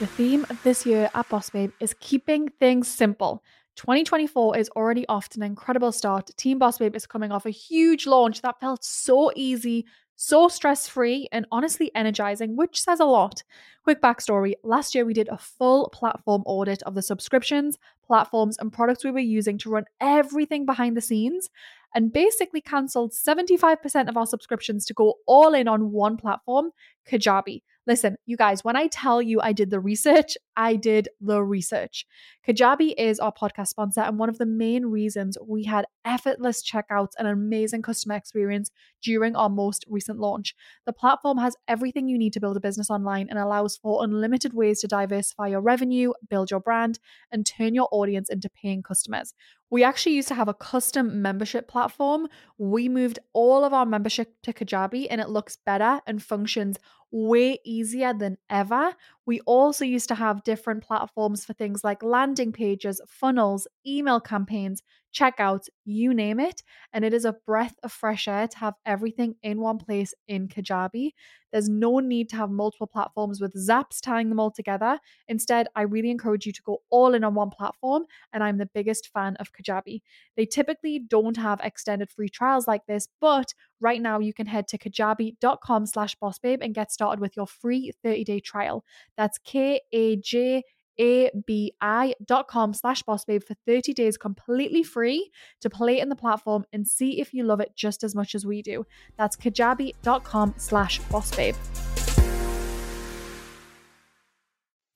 The 0.00 0.06
theme 0.08 0.44
of 0.50 0.60
this 0.64 0.84
year 0.84 1.08
at 1.14 1.28
Boss 1.28 1.50
Babe 1.50 1.70
is 1.78 1.94
keeping 2.00 2.48
things 2.58 2.88
simple. 2.88 3.44
2024 3.76 4.58
is 4.58 4.68
already 4.70 5.06
off 5.06 5.28
to 5.28 5.38
an 5.38 5.44
incredible 5.44 5.92
start. 5.92 6.28
Team 6.36 6.58
Boss 6.58 6.78
Babe 6.78 6.96
is 6.96 7.06
coming 7.06 7.30
off 7.30 7.46
a 7.46 7.50
huge 7.50 8.08
launch 8.08 8.42
that 8.42 8.58
felt 8.58 8.84
so 8.84 9.30
easy, 9.36 9.86
so 10.16 10.48
stress 10.48 10.88
free, 10.88 11.28
and 11.30 11.46
honestly 11.52 11.90
energizing, 11.94 12.56
which 12.56 12.80
says 12.80 13.00
a 13.00 13.04
lot. 13.04 13.42
Quick 13.84 14.00
backstory 14.00 14.54
last 14.64 14.94
year, 14.94 15.04
we 15.04 15.14
did 15.14 15.28
a 15.28 15.38
full 15.38 15.90
platform 15.90 16.42
audit 16.46 16.82
of 16.82 16.94
the 16.94 17.02
subscriptions, 17.02 17.78
platforms, 18.06 18.56
and 18.58 18.72
products 18.72 19.04
we 19.04 19.10
were 19.10 19.18
using 19.18 19.58
to 19.58 19.70
run 19.70 19.84
everything 20.00 20.66
behind 20.66 20.96
the 20.96 21.00
scenes 21.00 21.50
and 21.94 22.12
basically 22.12 22.60
cancelled 22.60 23.12
75% 23.12 24.08
of 24.08 24.16
our 24.16 24.26
subscriptions 24.26 24.84
to 24.86 24.94
go 24.94 25.14
all 25.26 25.54
in 25.54 25.68
on 25.68 25.92
one 25.92 26.16
platform, 26.16 26.70
Kajabi. 27.08 27.62
Listen, 27.86 28.16
you 28.26 28.36
guys, 28.36 28.64
when 28.64 28.74
I 28.74 28.88
tell 28.88 29.22
you 29.22 29.40
I 29.40 29.52
did 29.52 29.70
the 29.70 29.78
research, 29.78 30.36
I 30.56 30.74
did 30.74 31.08
the 31.20 31.40
research. 31.40 32.04
Kajabi 32.46 32.94
is 32.98 33.20
our 33.20 33.32
podcast 33.32 33.68
sponsor, 33.68 34.00
and 34.00 34.18
one 34.18 34.28
of 34.28 34.38
the 34.38 34.46
main 34.46 34.86
reasons 34.86 35.38
we 35.46 35.62
had 35.64 35.86
effortless 36.04 36.68
checkouts 36.68 37.12
and 37.16 37.28
amazing 37.28 37.82
customer 37.82 38.16
experience 38.16 38.72
during 39.02 39.36
our 39.36 39.48
most 39.48 39.84
recent 39.88 40.18
launch. 40.18 40.54
The 40.84 40.92
platform 40.92 41.38
has 41.38 41.54
everything 41.68 42.08
you 42.08 42.18
need 42.18 42.32
to 42.32 42.40
build 42.40 42.56
a 42.56 42.60
business 42.60 42.90
online 42.90 43.28
and 43.30 43.38
allows 43.38 43.76
for 43.76 44.02
unlimited 44.02 44.52
ways 44.52 44.80
to 44.80 44.88
diversify 44.88 45.46
your 45.48 45.60
revenue, 45.60 46.12
build 46.28 46.50
your 46.50 46.60
brand, 46.60 46.98
and 47.30 47.46
turn 47.46 47.72
your 47.72 47.88
audience 47.92 48.28
into 48.28 48.50
paying 48.50 48.82
customers. 48.82 49.32
We 49.70 49.82
actually 49.82 50.14
used 50.14 50.28
to 50.28 50.34
have 50.34 50.48
a 50.48 50.54
custom 50.54 51.22
membership 51.22 51.68
platform. 51.68 52.28
We 52.56 52.88
moved 52.88 53.18
all 53.32 53.64
of 53.64 53.72
our 53.72 53.86
membership 53.86 54.34
to 54.42 54.52
Kajabi 54.52 55.08
and 55.10 55.20
it 55.20 55.28
looks 55.28 55.56
better 55.56 56.00
and 56.06 56.22
functions 56.22 56.78
way 57.10 57.58
easier 57.64 58.12
than 58.12 58.38
ever. 58.48 58.94
We 59.26 59.40
also 59.40 59.84
used 59.84 60.08
to 60.08 60.14
have 60.14 60.44
different 60.44 60.84
platforms 60.84 61.44
for 61.44 61.52
things 61.52 61.82
like 61.82 62.02
landing 62.02 62.52
pages, 62.52 63.00
funnels, 63.08 63.66
email 63.84 64.20
campaigns, 64.20 64.82
checkouts, 65.16 65.68
you 65.84 66.12
name 66.14 66.38
it. 66.38 66.62
And 66.92 67.04
it 67.04 67.14
is 67.14 67.24
a 67.24 67.36
breath 67.46 67.74
of 67.82 67.92
fresh 67.92 68.28
air 68.28 68.46
to 68.48 68.58
have 68.58 68.74
everything 68.84 69.34
in 69.42 69.60
one 69.60 69.78
place 69.78 70.14
in 70.28 70.48
Kajabi. 70.48 71.12
There's 71.52 71.68
no 71.68 72.00
need 72.00 72.28
to 72.30 72.36
have 72.36 72.50
multiple 72.50 72.86
platforms 72.86 73.40
with 73.40 73.54
zaps 73.54 74.00
tying 74.02 74.28
them 74.28 74.40
all 74.40 74.50
together. 74.50 74.98
Instead, 75.28 75.68
I 75.74 75.82
really 75.82 76.10
encourage 76.10 76.44
you 76.44 76.52
to 76.52 76.62
go 76.62 76.82
all 76.90 77.14
in 77.14 77.24
on 77.24 77.34
one 77.34 77.50
platform, 77.50 78.04
and 78.32 78.42
I'm 78.44 78.58
the 78.58 78.68
biggest 78.74 79.08
fan 79.12 79.36
of 79.36 79.52
Kajabi. 79.52 80.02
They 80.36 80.44
typically 80.44 80.98
don't 80.98 81.36
have 81.36 81.60
extended 81.62 82.10
free 82.10 82.28
trials 82.28 82.68
like 82.68 82.84
this, 82.86 83.08
but 83.20 83.54
right 83.80 84.02
now 84.02 84.18
you 84.18 84.34
can 84.34 84.46
head 84.46 84.68
to 84.68 84.78
kajabi.com 84.78 85.86
slash 85.86 86.16
bossbabe 86.22 86.58
and 86.60 86.74
get 86.74 86.92
started 86.92 87.20
with 87.20 87.36
your 87.36 87.46
free 87.46 87.92
30-day 88.04 88.40
trial. 88.40 88.84
That's 89.16 89.38
K-A-J 89.38 90.62
abi.com 90.98 92.74
slash 92.74 93.02
boss 93.02 93.24
babe 93.24 93.42
for 93.42 93.54
30 93.66 93.92
days 93.92 94.16
completely 94.16 94.82
free 94.82 95.30
to 95.60 95.70
play 95.70 96.00
in 96.00 96.08
the 96.08 96.16
platform 96.16 96.64
and 96.72 96.86
see 96.86 97.20
if 97.20 97.34
you 97.34 97.44
love 97.44 97.60
it 97.60 97.72
just 97.76 98.02
as 98.02 98.14
much 98.14 98.34
as 98.34 98.46
we 98.46 98.62
do. 98.62 98.86
That's 99.18 99.36
kajabi.com 99.36 100.54
slash 100.56 100.98
boss 101.10 101.34
babe. 101.34 101.54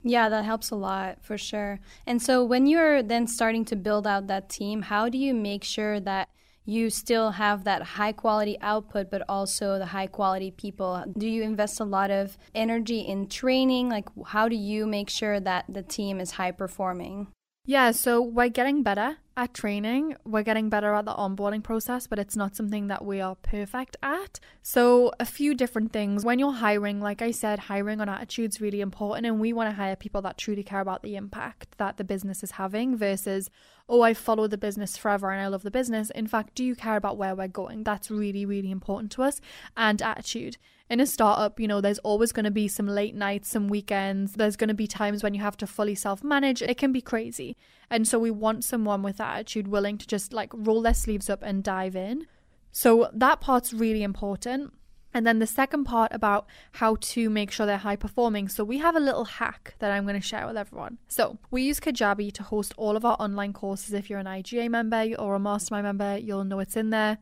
Yeah, 0.03 0.29
that 0.29 0.45
helps 0.45 0.71
a 0.71 0.75
lot 0.75 1.23
for 1.23 1.37
sure. 1.37 1.79
And 2.07 2.19
so 2.19 2.43
when 2.43 2.65
you're 2.65 3.03
then 3.03 3.27
starting 3.27 3.65
to 3.65 3.75
build 3.75 4.07
out 4.07 4.27
that 4.27 4.49
team, 4.49 4.81
how 4.81 5.09
do 5.09 5.17
you 5.19 5.35
make 5.35 5.63
sure 5.63 5.99
that 5.99 6.29
you 6.65 6.89
still 6.89 7.31
have 7.31 7.63
that 7.63 7.81
high 7.81 8.11
quality 8.11 8.57
output, 8.61 9.09
but 9.09 9.23
also 9.27 9.79
the 9.79 9.87
high 9.87 10.07
quality 10.07 10.51
people? 10.51 11.03
Do 11.17 11.27
you 11.27 11.43
invest 11.43 11.79
a 11.79 11.83
lot 11.83 12.11
of 12.11 12.37
energy 12.53 12.99
in 12.99 13.27
training? 13.27 13.89
Like, 13.89 14.09
how 14.27 14.47
do 14.47 14.55
you 14.55 14.85
make 14.85 15.09
sure 15.09 15.39
that 15.39 15.65
the 15.67 15.83
team 15.83 16.19
is 16.19 16.31
high 16.31 16.51
performing? 16.51 17.27
Yeah, 17.65 17.91
so 17.91 18.21
we're 18.21 18.49
getting 18.49 18.83
better 18.83 19.17
at 19.37 19.53
training. 19.53 20.15
We're 20.25 20.43
getting 20.43 20.69
better 20.69 20.93
at 20.93 21.05
the 21.05 21.13
onboarding 21.13 21.63
process, 21.63 22.07
but 22.07 22.19
it's 22.19 22.35
not 22.35 22.55
something 22.55 22.87
that 22.87 23.05
we 23.05 23.21
are 23.21 23.35
perfect 23.35 23.97
at. 24.03 24.39
So, 24.61 25.11
a 25.19 25.25
few 25.25 25.53
different 25.53 25.93
things. 25.93 26.25
When 26.25 26.39
you're 26.39 26.51
hiring, 26.51 27.01
like 27.01 27.21
I 27.21 27.31
said, 27.31 27.59
hiring 27.59 28.01
on 28.01 28.09
attitude 28.09 28.51
is 28.51 28.61
really 28.61 28.81
important, 28.81 29.25
and 29.25 29.39
we 29.39 29.53
want 29.53 29.69
to 29.69 29.75
hire 29.75 29.95
people 29.95 30.21
that 30.23 30.37
truly 30.37 30.63
care 30.63 30.81
about 30.81 31.03
the 31.03 31.15
impact 31.15 31.77
that 31.77 31.97
the 31.97 32.03
business 32.03 32.43
is 32.43 32.51
having 32.51 32.97
versus, 32.97 33.49
oh, 33.87 34.01
I 34.01 34.13
follow 34.13 34.47
the 34.47 34.57
business 34.57 34.97
forever 34.97 35.31
and 35.31 35.41
I 35.41 35.47
love 35.47 35.63
the 35.63 35.71
business. 35.71 36.09
In 36.11 36.27
fact, 36.27 36.55
do 36.55 36.63
you 36.63 36.75
care 36.75 36.95
about 36.95 37.17
where 37.17 37.35
we're 37.35 37.47
going? 37.47 37.83
That's 37.83 38.11
really, 38.11 38.45
really 38.45 38.71
important 38.71 39.11
to 39.13 39.23
us. 39.23 39.41
And 39.75 40.01
attitude 40.01 40.57
in 40.91 40.99
a 40.99 41.05
startup, 41.05 41.57
you 41.57 41.69
know, 41.69 41.79
there's 41.79 41.99
always 41.99 42.33
going 42.33 42.43
to 42.43 42.51
be 42.51 42.67
some 42.67 42.85
late 42.85 43.15
nights, 43.15 43.47
some 43.47 43.69
weekends. 43.69 44.33
There's 44.33 44.57
going 44.57 44.67
to 44.67 44.73
be 44.73 44.87
times 44.87 45.23
when 45.23 45.33
you 45.33 45.39
have 45.39 45.55
to 45.57 45.67
fully 45.67 45.95
self 45.95 46.21
manage. 46.21 46.61
It 46.61 46.77
can 46.77 46.91
be 46.91 46.99
crazy. 46.99 47.55
And 47.91 48.07
so 48.07 48.17
we 48.17 48.31
want 48.31 48.63
someone 48.63 49.03
with 49.03 49.17
that 49.17 49.35
attitude 49.35 49.67
willing 49.67 49.97
to 49.97 50.07
just 50.07 50.31
like 50.31 50.49
roll 50.53 50.81
their 50.81 50.93
sleeves 50.93 51.29
up 51.29 51.43
and 51.43 51.61
dive 51.61 51.95
in. 51.95 52.25
So 52.71 53.09
that 53.13 53.41
part's 53.41 53.73
really 53.73 54.01
important. 54.01 54.73
And 55.13 55.27
then 55.27 55.39
the 55.39 55.45
second 55.45 55.83
part 55.83 56.13
about 56.13 56.47
how 56.71 56.95
to 57.01 57.29
make 57.29 57.51
sure 57.51 57.65
they're 57.65 57.77
high 57.77 57.97
performing. 57.97 58.47
So 58.47 58.63
we 58.63 58.77
have 58.77 58.95
a 58.95 58.99
little 59.01 59.25
hack 59.25 59.75
that 59.79 59.91
I'm 59.91 60.05
going 60.05 60.19
to 60.19 60.25
share 60.25 60.47
with 60.47 60.55
everyone. 60.55 60.99
So 61.09 61.37
we 61.51 61.63
use 61.63 61.81
Kajabi 61.81 62.31
to 62.31 62.43
host 62.43 62.73
all 62.77 62.95
of 62.95 63.03
our 63.03 63.17
online 63.19 63.51
courses. 63.51 63.91
If 63.93 64.09
you're 64.09 64.19
an 64.19 64.25
IGA 64.25 64.69
member 64.69 65.13
or 65.19 65.35
a 65.35 65.39
mastermind 65.39 65.83
member, 65.83 66.17
you'll 66.17 66.45
know 66.45 66.59
it's 66.59 66.77
in 66.77 66.91
there. 66.91 67.17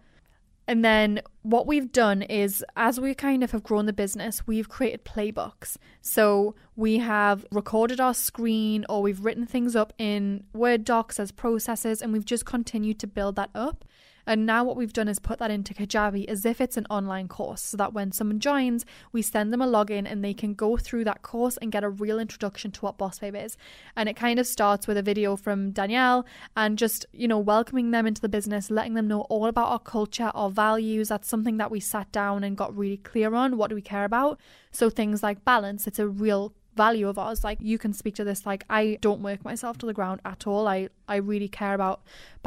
And 0.70 0.86
then 0.86 1.22
what 1.42 1.66
we've 1.66 1.92
done 1.92 2.22
is, 2.22 2.64
as 2.76 3.00
we 3.00 3.16
kind 3.16 3.44
of 3.44 3.50
have 3.54 3.64
grown 3.64 3.88
the 3.88 3.92
business, 3.92 4.46
we've 4.46 4.70
created 4.70 5.04
playbooks. 5.04 5.78
So 6.00 6.54
we 6.76 7.00
have 7.00 7.44
recorded 7.50 8.00
our 8.00 8.14
screen 8.14 8.86
or 8.88 9.02
we've 9.02 9.26
written 9.26 9.48
things 9.48 9.76
up 9.76 9.94
in 9.98 10.44
Word 10.54 10.86
docs 10.86 11.20
as 11.20 11.32
processes, 11.32 12.04
and 12.04 12.14
we've 12.14 12.24
just 12.24 12.46
continued 12.46 13.00
to 13.00 13.08
build 13.08 13.36
that 13.38 13.50
up. 13.56 13.84
And 14.30 14.46
now 14.46 14.64
what 14.64 14.78
we've 14.78 14.94
done 14.94 15.08
is 15.08 15.18
put 15.18 15.40
that 15.40 15.50
into 15.50 15.74
Kajabi 15.74 16.30
as 16.30 16.46
if 16.46 16.62
it's 16.62 16.78
an 16.78 16.86
online 16.88 17.28
course 17.28 17.64
so 17.64 17.78
that 17.78 17.94
when 17.94 18.12
someone 18.12 18.40
joins, 18.40 18.86
we 19.12 19.24
send 19.24 19.52
them 19.52 19.60
a 19.60 19.66
login 19.66 20.06
and 20.06 20.24
they 20.24 20.36
can 20.36 20.54
go 20.54 20.78
through 20.78 21.06
that 21.06 21.24
course 21.24 21.58
and 21.58 21.72
get 21.72 21.84
a 21.84 21.90
real 21.90 22.20
introduction 22.20 22.70
to 22.74 22.82
what 22.82 23.00
Boss 23.00 23.18
Babe 23.18 23.36
is. 23.36 23.58
And 23.96 24.08
it 24.08 24.16
kind 24.16 24.38
of 24.38 24.46
starts 24.46 24.86
with 24.86 24.98
a 24.98 25.02
video 25.02 25.36
from 25.36 25.72
Danielle 25.72 26.28
and 26.56 26.78
just, 26.78 27.08
you 27.12 27.28
know, 27.28 27.40
welcoming 27.40 27.90
them 27.90 28.06
into 28.06 28.22
the 28.22 28.30
business, 28.30 28.70
letting 28.70 28.94
them 28.94 29.08
know 29.08 29.22
all 29.22 29.48
about 29.48 29.70
our 29.70 29.80
culture, 29.80 30.32
our 30.36 30.52
values. 30.52 31.08
That's 31.08 31.28
something 31.28 31.58
that 31.58 31.72
we 31.72 31.80
sat 31.80 32.12
down 32.12 32.44
and 32.44 32.56
got 32.56 32.78
really 32.78 32.98
clear 32.98 33.34
on. 33.34 33.58
What 33.58 33.70
do 33.70 33.76
we 33.76 33.82
care 33.82 34.06
about? 34.06 34.40
So 34.72 34.92
things 34.92 35.24
like 35.24 35.44
balance, 35.44 35.88
it's 35.88 35.98
a 35.98 36.08
real 36.08 36.54
value 36.86 37.08
of 37.10 37.18
ours 37.26 37.44
like 37.44 37.60
you 37.72 37.78
can 37.84 37.94
speak 38.02 38.16
to 38.16 38.24
this 38.30 38.46
like 38.52 38.64
i 38.70 38.98
don't 39.02 39.22
work 39.30 39.44
myself 39.52 39.78
to 39.78 39.86
the 39.86 39.98
ground 40.00 40.20
at 40.34 40.48
all 40.48 40.68
i 40.76 40.78
i 41.08 41.18
really 41.32 41.52
care 41.60 41.74
about 41.74 42.02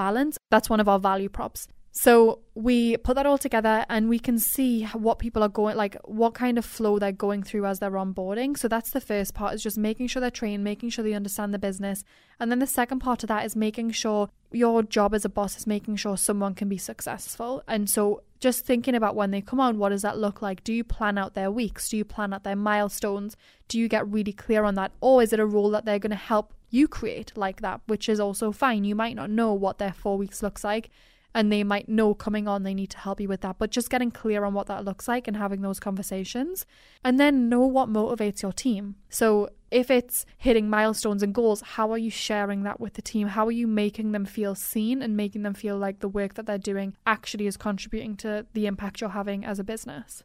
balance 0.05 0.39
that's 0.51 0.71
one 0.75 0.81
of 0.81 0.89
our 0.89 1.01
value 1.11 1.31
props 1.39 1.69
so 1.95 2.39
we 2.55 2.97
put 2.97 3.17
that 3.17 3.27
all 3.27 3.37
together 3.37 3.85
and 3.91 4.09
we 4.09 4.19
can 4.19 4.39
see 4.39 4.85
what 5.07 5.19
people 5.19 5.43
are 5.43 5.51
going 5.51 5.77
like 5.77 5.95
what 6.05 6.33
kind 6.33 6.57
of 6.57 6.65
flow 6.65 6.99
they're 6.99 7.13
going 7.13 7.43
through 7.43 7.67
as 7.67 7.81
they're 7.81 7.91
onboarding. 7.91 8.57
So 8.57 8.67
that's 8.67 8.91
the 8.91 9.01
first 9.01 9.35
part 9.35 9.55
is 9.55 9.63
just 9.63 9.77
making 9.77 10.07
sure 10.07 10.21
they're 10.21 10.31
trained, 10.31 10.65
making 10.65 10.89
sure 10.89 11.05
they 11.05 11.13
understand 11.13 11.53
the 11.53 11.59
business. 11.59 12.03
And 12.41 12.51
then 12.51 12.61
the 12.61 12.67
second 12.67 13.01
part 13.01 13.23
of 13.23 13.29
that 13.29 13.45
is 13.45 13.55
making 13.55 13.91
sure 13.91 14.31
your 14.53 14.83
job 14.83 15.15
as 15.15 15.25
a 15.25 15.29
boss 15.29 15.57
is 15.57 15.67
making 15.67 15.97
sure 15.97 16.17
someone 16.17 16.55
can 16.55 16.69
be 16.69 16.79
successful. 16.79 17.63
And 17.67 17.89
so 17.89 18.23
just 18.41 18.65
thinking 18.65 18.95
about 18.95 19.17
when 19.17 19.31
they 19.31 19.41
come 19.41 19.61
on, 19.61 19.79
what 19.79 19.91
does 19.91 20.03
that 20.03 20.19
look 20.19 20.43
like? 20.43 20.65
Do 20.65 20.73
you 20.73 20.85
plan 20.85 21.19
out 21.19 21.35
their 21.35 21.51
weeks? 21.51 21.89
Do 21.89 21.97
you 21.97 22.05
plan 22.05 22.33
out 22.33 22.45
their 22.45 22.57
milestones? 22.57 23.37
Do 23.69 23.79
you 23.79 23.89
get 23.89 24.07
really 24.09 24.33
clear 24.33 24.65
on 24.65 24.75
that? 24.75 24.93
Or 25.01 25.23
is 25.23 25.33
it 25.33 25.41
a 25.41 25.47
role 25.47 25.71
that 25.71 25.85
they're 25.85 25.99
going 25.99 26.11
to 26.11 26.17
help 26.17 26.53
you 26.73 26.89
create 26.89 27.37
like 27.37 27.61
that, 27.61 27.81
which 27.87 28.09
is 28.09 28.19
also 28.19 28.51
fine. 28.51 28.83
You 28.83 28.97
might 28.97 29.15
not 29.15 29.31
know 29.31 29.53
what 29.53 29.79
their 29.79 29.93
four 29.93 30.17
weeks 30.17 30.43
looks 30.43 30.65
like, 30.65 30.91
and 31.35 31.53
they 31.53 31.65
might 31.65 31.89
know 31.89 32.15
coming 32.15 32.47
on 32.47 32.63
they 32.63 32.75
need 32.75 32.91
to 32.91 32.99
help 32.99 33.21
you 33.21 33.29
with 33.29 33.41
that. 33.43 33.57
But 33.59 33.71
just 33.71 33.91
getting 33.91 34.11
clear 34.11 34.45
on 34.45 34.55
what 34.55 34.67
that 34.67 34.85
looks 34.85 35.09
like 35.09 35.27
and 35.27 35.37
having 35.37 35.63
those 35.63 35.81
conversations, 35.81 36.67
and 37.03 37.19
then 37.19 37.49
know 37.49 37.67
what 37.67 37.89
motivates 37.89 38.43
your 38.43 38.53
team. 38.53 38.97
So 39.09 39.51
if 39.71 39.91
it's 39.91 40.27
hitting 40.37 40.69
milestones 40.69 41.23
and 41.23 41.35
goals, 41.35 41.63
how 41.63 41.91
are 41.93 41.99
you 41.99 42.11
sharing 42.11 42.63
that 42.65 42.79
with 42.79 42.95
the 42.95 43.03
team? 43.03 43.29
How 43.29 43.47
are 43.47 43.53
you 43.53 43.67
making 43.67 44.13
them 44.13 44.27
feel 44.27 44.55
seen 44.55 45.01
and 45.01 45.17
making 45.17 45.43
them 45.43 45.55
feel 45.55 45.79
like 45.79 46.01
the 46.01 46.09
work 46.09 46.35
that 46.35 46.47
they're 46.47 46.59
doing 46.59 46.95
actually 47.07 47.47
is 47.47 47.57
contributing 47.57 48.17
to 48.19 48.47
the 48.53 48.67
impact 48.67 49.01
you're 49.01 49.11
having 49.11 49.45
as 49.45 49.59
a 49.59 49.65
business? 49.65 50.25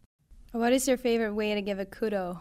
What 0.51 0.73
is 0.73 0.87
your 0.87 0.97
favorite 0.97 1.33
way 1.33 1.55
to 1.55 1.61
give 1.61 1.79
a 1.79 1.85
kudo? 1.85 2.39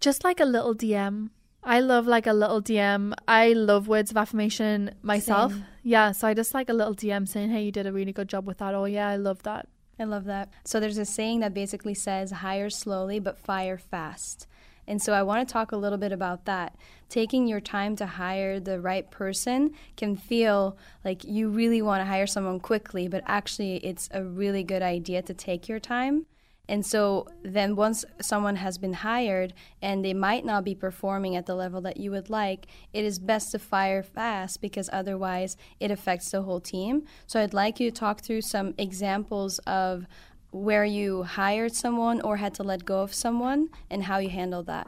Just 0.00 0.24
like 0.24 0.40
a 0.40 0.44
little 0.44 0.74
DM 0.74 1.30
I 1.64 1.80
love 1.80 2.06
like 2.06 2.26
a 2.26 2.32
little 2.32 2.60
DM. 2.60 3.14
I 3.28 3.52
love 3.52 3.86
words 3.86 4.10
of 4.10 4.16
affirmation 4.16 4.94
myself. 5.02 5.52
Same. 5.52 5.64
Yeah, 5.84 6.12
so 6.12 6.28
I 6.28 6.34
just 6.34 6.54
like 6.54 6.68
a 6.68 6.72
little 6.72 6.94
DM 6.94 7.26
saying, 7.26 7.50
"Hey, 7.50 7.62
you 7.62 7.72
did 7.72 7.86
a 7.86 7.92
really 7.92 8.12
good 8.12 8.28
job 8.28 8.46
with 8.46 8.58
that." 8.58 8.74
Oh, 8.74 8.84
yeah, 8.84 9.08
I 9.08 9.16
love 9.16 9.42
that. 9.44 9.68
I 9.98 10.04
love 10.04 10.24
that. 10.24 10.48
So 10.64 10.80
there's 10.80 10.98
a 10.98 11.04
saying 11.04 11.40
that 11.40 11.54
basically 11.54 11.94
says 11.94 12.30
hire 12.30 12.70
slowly 12.70 13.20
but 13.20 13.38
fire 13.38 13.78
fast. 13.78 14.46
And 14.86 15.00
so 15.00 15.12
I 15.12 15.22
want 15.22 15.46
to 15.46 15.52
talk 15.52 15.70
a 15.70 15.76
little 15.76 15.98
bit 15.98 16.10
about 16.10 16.44
that. 16.46 16.74
Taking 17.08 17.46
your 17.46 17.60
time 17.60 17.94
to 17.96 18.06
hire 18.06 18.58
the 18.58 18.80
right 18.80 19.08
person 19.10 19.74
can 19.96 20.16
feel 20.16 20.76
like 21.04 21.22
you 21.22 21.48
really 21.48 21.80
want 21.80 22.00
to 22.00 22.06
hire 22.06 22.26
someone 22.26 22.58
quickly, 22.58 23.06
but 23.06 23.22
actually 23.26 23.76
it's 23.76 24.08
a 24.12 24.24
really 24.24 24.64
good 24.64 24.82
idea 24.82 25.22
to 25.22 25.34
take 25.34 25.68
your 25.68 25.78
time 25.78 26.26
and 26.68 26.86
so 26.86 27.26
then 27.42 27.74
once 27.74 28.04
someone 28.20 28.56
has 28.56 28.78
been 28.78 28.92
hired 28.92 29.52
and 29.80 30.04
they 30.04 30.14
might 30.14 30.44
not 30.44 30.64
be 30.64 30.74
performing 30.74 31.34
at 31.34 31.46
the 31.46 31.54
level 31.54 31.80
that 31.82 31.96
you 31.96 32.10
would 32.12 32.30
like, 32.30 32.66
it 32.92 33.04
is 33.04 33.18
best 33.18 33.50
to 33.52 33.58
fire 33.58 34.02
fast 34.02 34.60
because 34.60 34.88
otherwise 34.92 35.56
it 35.80 35.90
affects 35.90 36.30
the 36.30 36.42
whole 36.42 36.60
team. 36.60 37.04
So 37.26 37.40
I'd 37.40 37.52
like 37.52 37.80
you 37.80 37.90
to 37.90 37.96
talk 37.96 38.20
through 38.20 38.42
some 38.42 38.74
examples 38.78 39.58
of 39.60 40.06
where 40.52 40.84
you 40.84 41.24
hired 41.24 41.74
someone 41.74 42.20
or 42.20 42.36
had 42.36 42.54
to 42.54 42.62
let 42.62 42.84
go 42.84 43.00
of 43.00 43.12
someone 43.12 43.68
and 43.90 44.04
how 44.04 44.18
you 44.18 44.28
handled 44.28 44.66
that. 44.66 44.86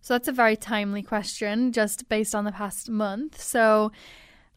So 0.00 0.14
that's 0.14 0.28
a 0.28 0.32
very 0.32 0.56
timely 0.56 1.02
question 1.02 1.72
just 1.72 2.08
based 2.08 2.34
on 2.34 2.44
the 2.44 2.52
past 2.52 2.88
month. 2.88 3.40
So 3.40 3.92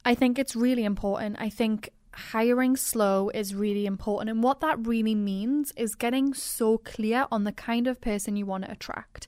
I 0.06 0.16
think 0.16 0.40
it's 0.40 0.56
really 0.56 0.86
important. 0.86 1.36
I 1.40 1.50
think 1.50 1.90
hiring 2.20 2.76
slow 2.76 3.30
is 3.30 3.56
really 3.56 3.86
important. 3.86 4.30
And 4.30 4.44
what 4.44 4.60
that 4.60 4.86
really 4.86 5.16
means 5.16 5.74
is 5.76 5.96
getting 5.96 6.34
so 6.34 6.78
clear 6.78 7.26
on 7.32 7.44
the 7.44 7.52
kind 7.52 7.88
of 7.88 8.02
person 8.02 8.36
you 8.36 8.46
want 8.46 8.66
to 8.66 8.72
attract. 8.72 9.28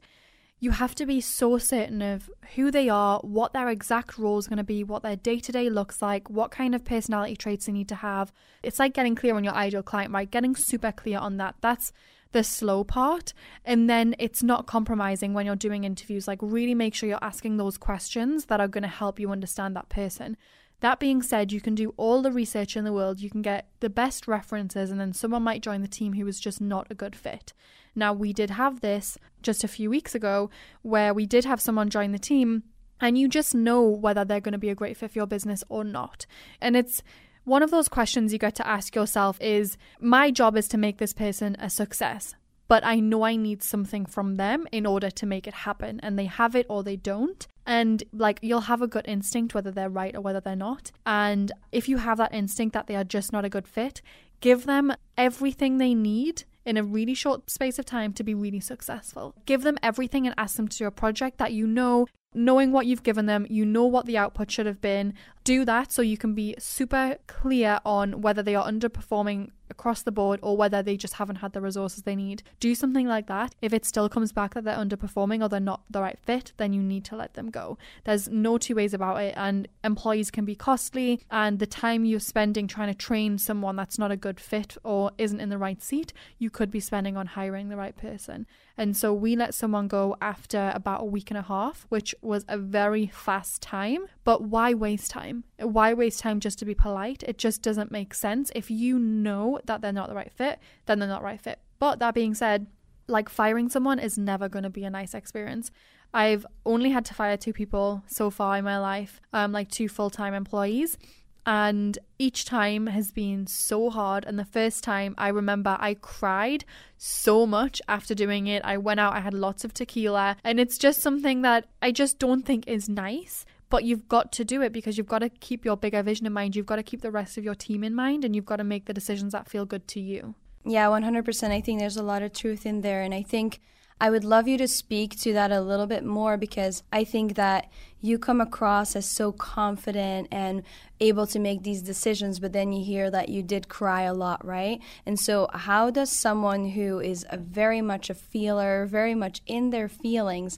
You 0.60 0.72
have 0.72 0.94
to 0.96 1.08
be 1.08 1.22
so 1.22 1.58
certain 1.58 2.04
of 2.04 2.30
who 2.56 2.70
they 2.70 2.88
are, 2.88 3.20
what 3.22 3.52
their 3.52 3.70
exact 3.70 4.20
role 4.20 4.38
is 4.38 4.48
going 4.48 4.58
to 4.58 4.64
be, 4.64 4.84
what 4.84 5.02
their 5.02 5.16
day 5.16 5.40
to 5.40 5.52
day 5.52 5.72
looks 5.72 6.04
like, 6.04 6.30
what 6.30 6.52
kind 6.52 6.76
of 6.76 6.86
personality 6.86 7.36
traits 7.36 7.66
they 7.66 7.72
need 7.72 7.90
to 7.90 7.96
have. 7.96 8.32
It's 8.62 8.78
like 8.78 8.94
getting 8.94 9.16
clear 9.16 9.36
on 9.36 9.44
your 9.44 9.56
ideal 9.56 9.82
client, 9.82 10.14
right? 10.14 10.30
Getting 10.30 10.56
super 10.56 10.92
clear 10.92 11.18
on 11.18 11.38
that. 11.38 11.56
That's 11.62 11.92
the 12.32 12.44
slow 12.44 12.84
part. 12.84 13.34
And 13.66 13.90
then 13.90 14.16
it's 14.20 14.44
not 14.44 14.68
compromising 14.68 15.34
when 15.34 15.46
you're 15.46 15.56
doing 15.56 15.84
interviews. 15.84 16.28
Like, 16.28 16.40
really 16.42 16.76
make 16.76 16.94
sure 16.94 17.10
you're 17.10 17.20
asking 17.24 17.58
those 17.58 17.78
questions 17.78 18.46
that 18.46 18.62
are 18.62 18.68
going 18.68 18.84
to 18.84 18.88
help 18.88 19.20
you 19.20 19.32
understand 19.32 19.76
that 19.76 19.90
person. 19.90 20.38
That 20.82 21.00
being 21.00 21.22
said, 21.22 21.52
you 21.52 21.62
can 21.62 21.76
do 21.76 21.94
all 21.96 22.22
the 22.22 22.32
research 22.32 22.76
in 22.76 22.84
the 22.84 22.94
world, 22.94 23.20
you 23.20 23.30
can 23.30 23.42
get 23.42 23.70
the 23.80 23.90
best 23.90 24.28
references, 24.28 24.92
and 24.92 25.00
then 25.00 25.14
someone 25.14 25.44
might 25.44 25.62
join 25.62 25.82
the 25.82 25.88
team 25.88 26.14
who 26.14 26.28
is 26.28 26.40
just 26.40 26.60
not 26.60 26.88
a 26.90 26.96
good 26.96 27.16
fit. 27.16 27.54
Now, 27.96 28.14
we 28.14 28.34
did 28.34 28.52
have 28.52 28.82
this 28.82 29.18
just 29.42 29.64
a 29.64 29.68
few 29.68 29.90
weeks 29.90 30.16
ago 30.16 30.50
where 30.82 31.14
we 31.14 31.26
did 31.26 31.46
have 31.46 31.62
someone 31.62 31.90
join 31.90 32.12
the 32.12 32.20
team, 32.20 32.64
and 33.00 33.18
you 33.18 33.28
just 33.28 33.54
know 33.54 33.84
whether 33.84 34.26
they're 34.26 34.40
going 34.40 34.54
to 34.54 34.58
be 34.58 34.70
a 34.70 34.76
great 34.76 34.98
fit 34.98 35.12
for 35.12 35.20
your 35.20 35.28
business 35.28 35.64
or 35.70 35.84
not. 35.84 36.26
And 36.60 36.76
it's 36.76 37.04
one 37.44 37.64
of 37.64 37.72
those 37.72 37.88
questions 37.88 38.34
you 38.34 38.40
get 38.40 38.56
to 38.56 38.68
ask 38.68 38.96
yourself 38.96 39.40
is 39.40 39.78
my 40.00 40.32
job 40.32 40.58
is 40.58 40.68
to 40.70 40.78
make 40.78 40.98
this 40.98 41.14
person 41.14 41.56
a 41.60 41.70
success 41.70 42.36
but 42.72 42.86
I 42.86 43.02
know 43.02 43.24
I 43.24 43.36
need 43.36 43.62
something 43.62 44.06
from 44.06 44.38
them 44.38 44.66
in 44.72 44.86
order 44.86 45.12
to 45.12 45.26
make 45.26 45.46
it 45.46 45.54
happen. 45.54 46.00
And 46.02 46.18
they 46.18 46.28
have 46.28 46.56
it 46.56 46.66
or 46.70 46.84
they 46.84 46.96
don't. 46.96 47.46
And 47.66 48.04
like 48.12 48.40
you'll 48.42 48.62
have 48.62 48.82
a 48.82 48.88
gut 48.88 49.08
instinct 49.08 49.54
whether 49.54 49.72
they're 49.72 49.90
right 49.90 50.16
or 50.16 50.22
whether 50.22 50.40
they're 50.40 50.56
not. 50.56 50.92
And 51.06 51.52
if 51.72 51.88
you 51.88 51.98
have 51.98 52.18
that 52.18 52.34
instinct 52.34 52.74
that 52.74 52.88
they 52.88 52.96
are 52.96 53.04
just 53.04 53.32
not 53.32 53.46
a 53.46 53.50
good 53.50 53.68
fit, 53.68 54.02
give 54.40 54.66
them 54.66 54.94
everything 55.18 55.78
they 55.78 55.94
need 55.94 56.44
in 56.66 56.78
a 56.78 56.84
really 56.84 57.14
short 57.14 57.50
space 57.50 57.80
of 57.80 57.86
time 57.86 58.14
to 58.14 58.24
be 58.24 58.34
really 58.34 58.60
successful. 58.60 59.36
Give 59.46 59.64
them 59.64 59.78
everything 59.82 60.26
and 60.26 60.36
ask 60.38 60.56
them 60.56 60.68
to 60.68 60.78
do 60.78 60.86
a 60.86 60.92
project 60.92 61.38
that 61.38 61.54
you 61.54 61.66
know 61.66 62.08
knowing 62.34 62.72
what 62.72 62.86
you've 62.86 63.04
given 63.04 63.26
them, 63.26 63.46
you 63.50 63.66
know 63.66 63.86
what 63.86 64.06
the 64.06 64.18
output 64.18 64.50
should 64.50 64.66
have 64.66 64.80
been. 64.80 65.14
Do 65.44 65.66
that 65.66 65.92
so 65.92 66.02
you 66.02 66.18
can 66.18 66.34
be 66.34 66.56
super 66.60 67.18
clear 67.28 67.80
on 67.86 68.22
whether 68.22 68.44
they 68.44 68.56
are 68.56 68.68
underperforming 68.70 69.50
across 69.72 70.04
the 70.04 70.12
board 70.12 70.40
or 70.44 70.56
whether 70.56 70.84
they 70.84 70.96
just 70.96 71.16
haven't 71.16 71.38
had 71.38 71.54
the 71.54 71.62
resources 71.62 72.04
they 72.04 72.16
need. 72.16 72.44
Do 72.60 72.76
something 72.76 73.08
like 73.08 73.26
that. 73.28 73.56
If 73.62 73.74
it 73.74 73.86
still 73.86 74.10
comes 74.10 74.32
back 74.32 74.54
that 74.54 74.66
they're 74.66 74.76
underperforming 74.76 75.42
or 75.42 75.50
they're 75.50 75.60
not 75.60 75.82
the 75.90 76.02
right 76.02 76.20
fit, 76.22 76.54
then 76.58 76.74
you 76.74 76.84
need 76.84 77.06
to 77.06 77.16
let 77.16 77.34
them 77.34 77.50
go. 77.50 77.78
There's 78.04 78.30
no 78.30 78.60
two 78.60 78.76
ways 78.76 78.94
about 78.94 79.22
it, 79.22 79.34
and 79.36 79.68
employees 79.84 80.30
can 80.30 80.46
be 80.46 80.56
costly, 80.56 81.22
and 81.32 81.58
the 81.58 81.66
time 81.66 82.06
you're 82.06 82.20
spending 82.20 82.68
trying 82.68 82.90
to 82.90 82.94
train 82.94 83.38
someone 83.38 83.76
that's 83.76 83.98
not 83.98 84.12
a 84.12 84.18
good 84.18 84.40
fit 84.40 84.78
or 84.84 85.12
isn't 85.18 85.40
in 85.40 85.50
the 85.50 85.58
right 85.58 85.82
seat, 85.82 86.14
you 86.38 86.50
could 86.50 86.70
be 86.70 86.80
spending 86.80 87.18
on 87.18 87.28
hiring 87.28 87.70
the 87.70 87.78
right 87.78 87.96
person. 87.96 88.46
And 88.78 88.96
so 88.98 89.14
we 89.14 89.36
let 89.36 89.54
someone 89.54 89.88
go 89.88 90.18
after 90.22 90.72
about 90.76 91.02
a 91.02 91.06
week 91.06 91.32
and 91.32 91.38
a 91.38 91.44
half, 91.44 91.86
which 91.90 92.14
was 92.22 92.46
a 92.48 92.58
very 92.58 93.08
fast 93.08 93.62
time. 93.62 94.08
But 94.24 94.44
why 94.44 94.74
waste 94.74 95.12
time? 95.12 95.31
Why 95.58 95.94
waste 95.94 96.20
time 96.20 96.40
just 96.40 96.60
to 96.60 96.66
be 96.66 96.76
polite? 96.76 97.24
It 97.28 97.38
just 97.38 97.62
doesn't 97.62 97.92
make 97.92 98.14
sense. 98.14 98.52
If 98.56 98.70
you 98.72 99.00
know 99.00 99.60
that 99.66 99.82
they're 99.82 99.92
not 99.92 100.10
the 100.10 100.16
right 100.16 100.32
fit, 100.32 100.60
then 100.86 101.00
they're 101.00 101.08
not 101.08 101.22
the 101.22 101.26
right 101.26 101.42
fit. 101.42 101.60
But 101.80 102.00
that 102.00 102.14
being 102.14 102.34
said, 102.34 102.68
like 103.08 103.30
firing 103.30 103.70
someone 103.70 104.00
is 104.00 104.18
never 104.18 104.48
going 104.48 104.64
to 104.64 104.70
be 104.70 104.84
a 104.84 104.90
nice 104.90 105.14
experience. 105.14 105.72
I've 106.14 106.46
only 106.66 106.92
had 106.92 107.06
to 107.06 107.14
fire 107.14 107.38
two 107.38 107.54
people 107.54 108.04
so 108.08 108.30
far 108.30 108.58
in 108.58 108.66
my 108.66 108.78
life, 108.78 109.22
um, 109.34 109.52
like 109.52 109.70
two 109.70 109.88
full 109.88 110.10
time 110.10 110.34
employees 110.34 110.98
and 111.46 111.98
each 112.20 112.46
time 112.46 112.88
has 112.88 113.12
been 113.12 113.48
so 113.48 113.90
hard 113.90 114.24
and 114.26 114.38
the 114.38 114.46
first 114.46 114.84
time 114.84 115.16
i 115.18 115.28
remember 115.28 115.76
i 115.80 115.94
cried 115.96 116.64
so 116.98 117.48
much 117.48 117.82
after 117.88 118.14
doing 118.14 118.46
it 118.48 118.62
i 118.64 118.78
went 118.78 119.00
out 119.00 119.14
i 119.14 119.20
had 119.20 119.34
lots 119.34 119.64
of 119.64 119.74
tequila 119.74 120.38
and 120.44 120.60
it's 120.60 120.78
just 120.78 121.02
something 121.02 121.42
that 121.42 121.66
i 121.82 121.92
just 121.92 122.20
don't 122.20 122.46
think 122.46 122.68
is 122.68 122.88
nice 122.88 123.46
but 123.72 123.86
you've 123.86 124.08
got 124.08 124.32
to 124.34 124.46
do 124.46 124.62
it 124.62 124.72
because 124.72 124.98
you've 124.98 125.08
got 125.08 125.20
to 125.20 125.30
keep 125.30 125.66
your 125.66 125.78
bigger 125.78 126.04
vision 126.04 126.28
in 126.28 126.34
mind. 126.34 126.56
You've 126.56 126.68
got 126.68 126.76
to 126.76 126.84
keep 126.84 127.02
the 127.02 127.10
rest 127.10 127.38
of 127.38 127.44
your 127.44 127.56
team 127.56 127.84
in 127.84 127.96
mind 127.96 128.24
and 128.24 128.36
you've 128.36 128.46
got 128.46 128.58
to 128.58 128.64
make 128.64 128.86
the 128.86 128.94
decisions 128.94 129.32
that 129.32 129.50
feel 129.50 129.66
good 129.66 129.88
to 129.90 130.00
you. 130.00 130.36
Yeah 130.64 130.86
100% 130.88 131.50
i 131.50 131.60
think 131.60 131.80
there's 131.80 131.98
a 131.98 132.04
lot 132.04 132.22
of 132.22 132.34
truth 132.34 132.68
in 132.68 132.82
there. 132.82 133.02
And 133.02 133.16
i 133.16 133.24
think 133.24 133.62
I 134.02 134.10
would 134.10 134.24
love 134.24 134.48
you 134.48 134.58
to 134.58 134.68
speak 134.68 135.20
to 135.20 135.34
that 135.34 135.52
a 135.52 135.62
little 135.62 135.86
bit 135.86 136.04
more 136.04 136.36
because 136.36 136.82
I 136.92 137.04
think 137.04 137.36
that 137.36 137.70
you 138.02 138.18
come 138.18 138.42
across 138.42 138.96
as 138.96 139.06
so 139.06 139.32
confident 139.32 140.28
and 140.32 140.64
able 141.00 141.28
to 141.28 141.38
make 141.38 141.62
these 141.62 141.84
decisions, 141.84 142.40
but 142.40 142.52
then 142.52 142.74
you 142.74 142.84
hear 142.84 143.12
that 143.12 143.30
you 143.30 143.44
did 143.44 143.70
cry 143.70 144.02
a 144.02 144.14
lot, 144.16 144.44
right? 144.44 144.82
And 145.06 145.20
so, 145.20 145.50
how 145.54 145.92
does 145.92 146.12
someone 146.12 146.70
who 146.70 147.00
is 147.00 147.28
very 147.32 147.82
much 147.82 148.10
a 148.10 148.16
feeler, 148.16 148.88
very 148.88 149.14
much 149.14 149.44
in 149.46 149.70
their 149.70 149.88
feelings, 149.88 150.58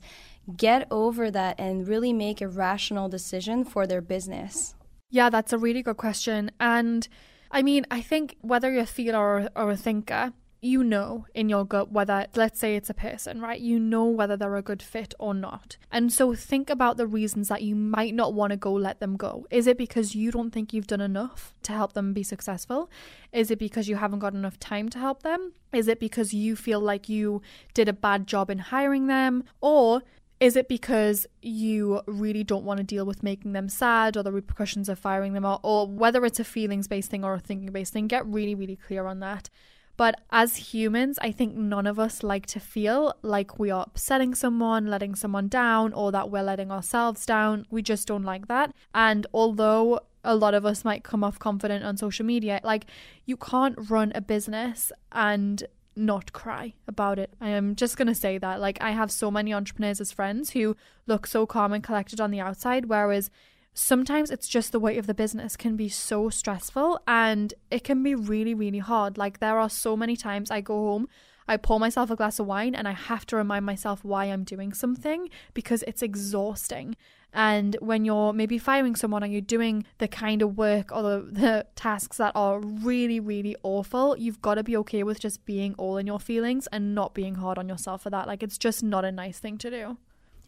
get 0.58 0.88
over 0.92 1.32
that 1.32 1.60
and 1.60 1.88
really 1.88 2.14
make 2.14 2.42
a 2.42 2.48
rational 2.48 3.10
decision 3.10 3.64
for 3.64 3.88
their 3.88 4.02
business? 4.02 4.76
Yeah, 5.10 5.30
that's 5.30 5.54
a 5.54 5.58
really 5.58 5.84
good 5.84 5.98
question. 5.98 6.52
And 6.60 7.08
I 7.52 7.62
mean, 7.62 7.86
I 7.92 8.02
think 8.02 8.36
whether 8.42 8.72
you're 8.72 8.82
a 8.82 8.88
feeler 8.88 9.50
or, 9.56 9.72
a 9.72 9.78
thinker, 9.78 10.34
you 10.60 10.82
know 10.82 11.26
in 11.34 11.50
your 11.50 11.66
gut 11.66 11.92
whether, 11.92 12.26
let's 12.36 12.58
say 12.58 12.76
it's 12.76 12.90
a 12.90 12.94
person, 12.94 13.42
right? 13.42 13.60
You 13.60 13.80
know 13.80 14.06
whether 14.06 14.38
they're 14.38 14.56
a 14.56 14.62
good 14.62 14.82
fit 14.82 15.14
or 15.20 15.34
not. 15.34 15.78
And 15.92 16.12
so 16.12 16.34
think 16.34 16.70
about 16.70 16.98
the 16.98 17.06
reasons 17.06 17.50
that 17.50 17.62
you 17.62 17.76
might 17.76 18.16
not 18.16 18.34
want 18.34 18.52
to 18.52 18.58
go 18.58 18.74
let 18.74 19.00
them 19.00 19.18
go. 19.18 19.46
Is 19.52 19.68
it 19.68 19.78
because 19.78 20.16
you 20.16 20.32
don't 20.32 20.52
think 20.52 20.74
you've 20.74 20.88
done 20.88 21.02
enough 21.02 21.54
to 21.64 21.74
help 21.74 21.94
them 21.94 22.14
be 22.14 22.24
successful? 22.24 22.90
Is 23.32 23.52
it 23.52 23.60
because 23.60 23.90
you 23.90 23.98
haven't 23.98 24.20
got 24.20 24.34
enough 24.34 24.58
time 24.58 24.88
to 24.90 25.00
help 25.00 25.22
them? 25.22 25.52
Is 25.74 25.88
it 25.88 26.00
because 26.00 26.34
you 26.34 26.56
feel 26.56 26.80
like 26.80 27.10
you 27.10 27.42
did 27.74 27.90
a 27.90 27.94
bad 27.94 28.26
job 28.26 28.50
in 28.50 28.60
hiring 28.60 29.08
them? 29.08 29.44
Or 29.60 30.02
is 30.44 30.58
it 30.58 30.68
because 30.68 31.26
you 31.42 32.02
really 32.06 32.44
don't 32.44 32.66
want 32.66 32.78
to 32.78 32.84
deal 32.84 33.06
with 33.06 33.24
making 33.24 33.54
them 33.54 33.70
sad 33.70 34.18
or 34.18 34.24
the 34.24 34.32
repercussions 34.32 34.90
of 34.90 35.00
firing 35.00 35.32
them, 35.32 35.46
or, 35.46 35.58
or 35.64 35.88
whether 35.88 36.26
it's 36.26 36.40
a 36.40 36.44
feelings 36.44 36.86
based 36.86 37.10
thing 37.10 37.24
or 37.24 37.34
a 37.34 37.40
thinking 37.40 37.72
based 37.72 37.94
thing? 37.94 38.08
Get 38.08 38.26
really, 38.28 38.54
really 38.54 38.76
clear 38.76 39.06
on 39.06 39.22
that. 39.22 39.50
But 39.96 40.20
as 40.32 40.58
humans, 40.74 41.18
I 41.22 41.32
think 41.32 41.56
none 41.56 41.88
of 41.88 41.98
us 41.98 42.24
like 42.24 42.46
to 42.48 42.60
feel 42.60 43.14
like 43.22 43.58
we 43.58 43.72
are 43.72 43.86
upsetting 43.88 44.36
someone, 44.36 44.88
letting 44.88 45.16
someone 45.16 45.48
down, 45.48 45.94
or 45.94 46.12
that 46.12 46.30
we're 46.30 46.44
letting 46.44 46.72
ourselves 46.72 47.26
down. 47.26 47.66
We 47.70 47.82
just 47.82 48.06
don't 48.06 48.24
like 48.24 48.50
that. 48.50 48.76
And 48.94 49.26
although 49.34 50.02
a 50.26 50.36
lot 50.36 50.54
of 50.54 50.66
us 50.66 50.84
might 50.84 51.04
come 51.04 51.24
off 51.24 51.40
confident 51.40 51.86
on 51.86 51.98
social 51.98 52.26
media. 52.26 52.60
Like, 52.64 52.86
you 53.26 53.38
can't 53.38 53.76
run 53.90 54.12
a 54.16 54.22
business 54.22 54.92
and 55.12 55.64
not 55.96 56.34
cry 56.34 56.74
about 56.88 57.20
it. 57.20 57.34
I 57.40 57.50
am 57.50 57.76
just 57.76 57.98
going 57.98 58.08
to 58.08 58.16
say 58.16 58.38
that. 58.38 58.60
Like, 58.60 58.82
I 58.82 58.92
have 58.92 59.12
so 59.12 59.30
many 59.30 59.54
entrepreneurs 59.54 60.02
as 60.02 60.12
friends 60.12 60.52
who 60.52 60.76
look 61.08 61.28
so 61.28 61.46
calm 61.46 61.74
and 61.74 61.84
collected 61.84 62.20
on 62.20 62.32
the 62.32 62.40
outside, 62.40 62.86
whereas 62.86 63.30
sometimes 63.74 64.30
it's 64.30 64.48
just 64.48 64.72
the 64.72 64.80
weight 64.80 64.98
of 64.98 65.08
the 65.08 65.14
business 65.14 65.58
can 65.58 65.76
be 65.76 65.90
so 65.90 66.30
stressful 66.30 67.02
and 67.08 67.54
it 67.72 67.84
can 67.84 68.04
be 68.04 68.16
really, 68.16 68.54
really 68.54 68.80
hard. 68.80 69.18
Like, 69.18 69.40
there 69.40 69.60
are 69.60 69.70
so 69.70 69.98
many 69.98 70.16
times 70.16 70.52
I 70.52 70.62
go 70.62 70.76
home. 70.76 71.08
I 71.48 71.58
pour 71.58 71.80
myself 71.80 72.10
a 72.10 72.16
glass 72.16 72.40
of 72.40 72.48
wine 72.48 72.76
and 72.76 72.88
I 72.88 72.94
have 72.94 73.26
to 73.28 73.36
remind 73.36 73.66
myself 73.66 74.04
why 74.04 74.26
I'm 74.26 74.44
doing 74.44 74.74
something 74.74 75.30
because 75.54 75.84
it's 75.84 76.02
exhausting. 76.02 76.96
And 77.34 77.76
when 77.80 78.06
you're 78.06 78.32
maybe 78.32 78.60
firing 78.60 78.96
someone 78.96 79.24
or 79.24 79.28
you're 79.28 79.42
doing 79.42 79.86
the 79.98 80.08
kind 80.08 80.44
of 80.44 80.56
work 80.56 80.92
or 80.92 81.02
the, 81.02 81.28
the 81.32 81.66
tasks 81.76 82.18
that 82.18 82.32
are 82.36 82.60
really, 82.60 83.20
really 83.20 83.56
awful, 83.64 84.16
you've 84.18 84.42
got 84.42 84.56
to 84.56 84.64
be 84.64 84.78
okay 84.78 85.02
with 85.02 85.20
just 85.20 85.44
being 85.46 85.74
all 85.80 85.98
in 85.98 86.06
your 86.06 86.20
feelings 86.20 86.68
and 86.72 86.94
not 86.94 87.16
being 87.16 87.36
hard 87.36 87.58
on 87.58 87.68
yourself 87.68 88.04
for 88.04 88.12
that. 88.12 88.28
Like, 88.28 88.44
it's 88.44 88.60
just 88.60 88.84
not 88.84 89.04
a 89.04 89.12
nice 89.12 89.40
thing 89.40 89.58
to 89.60 89.72
do. 89.72 89.98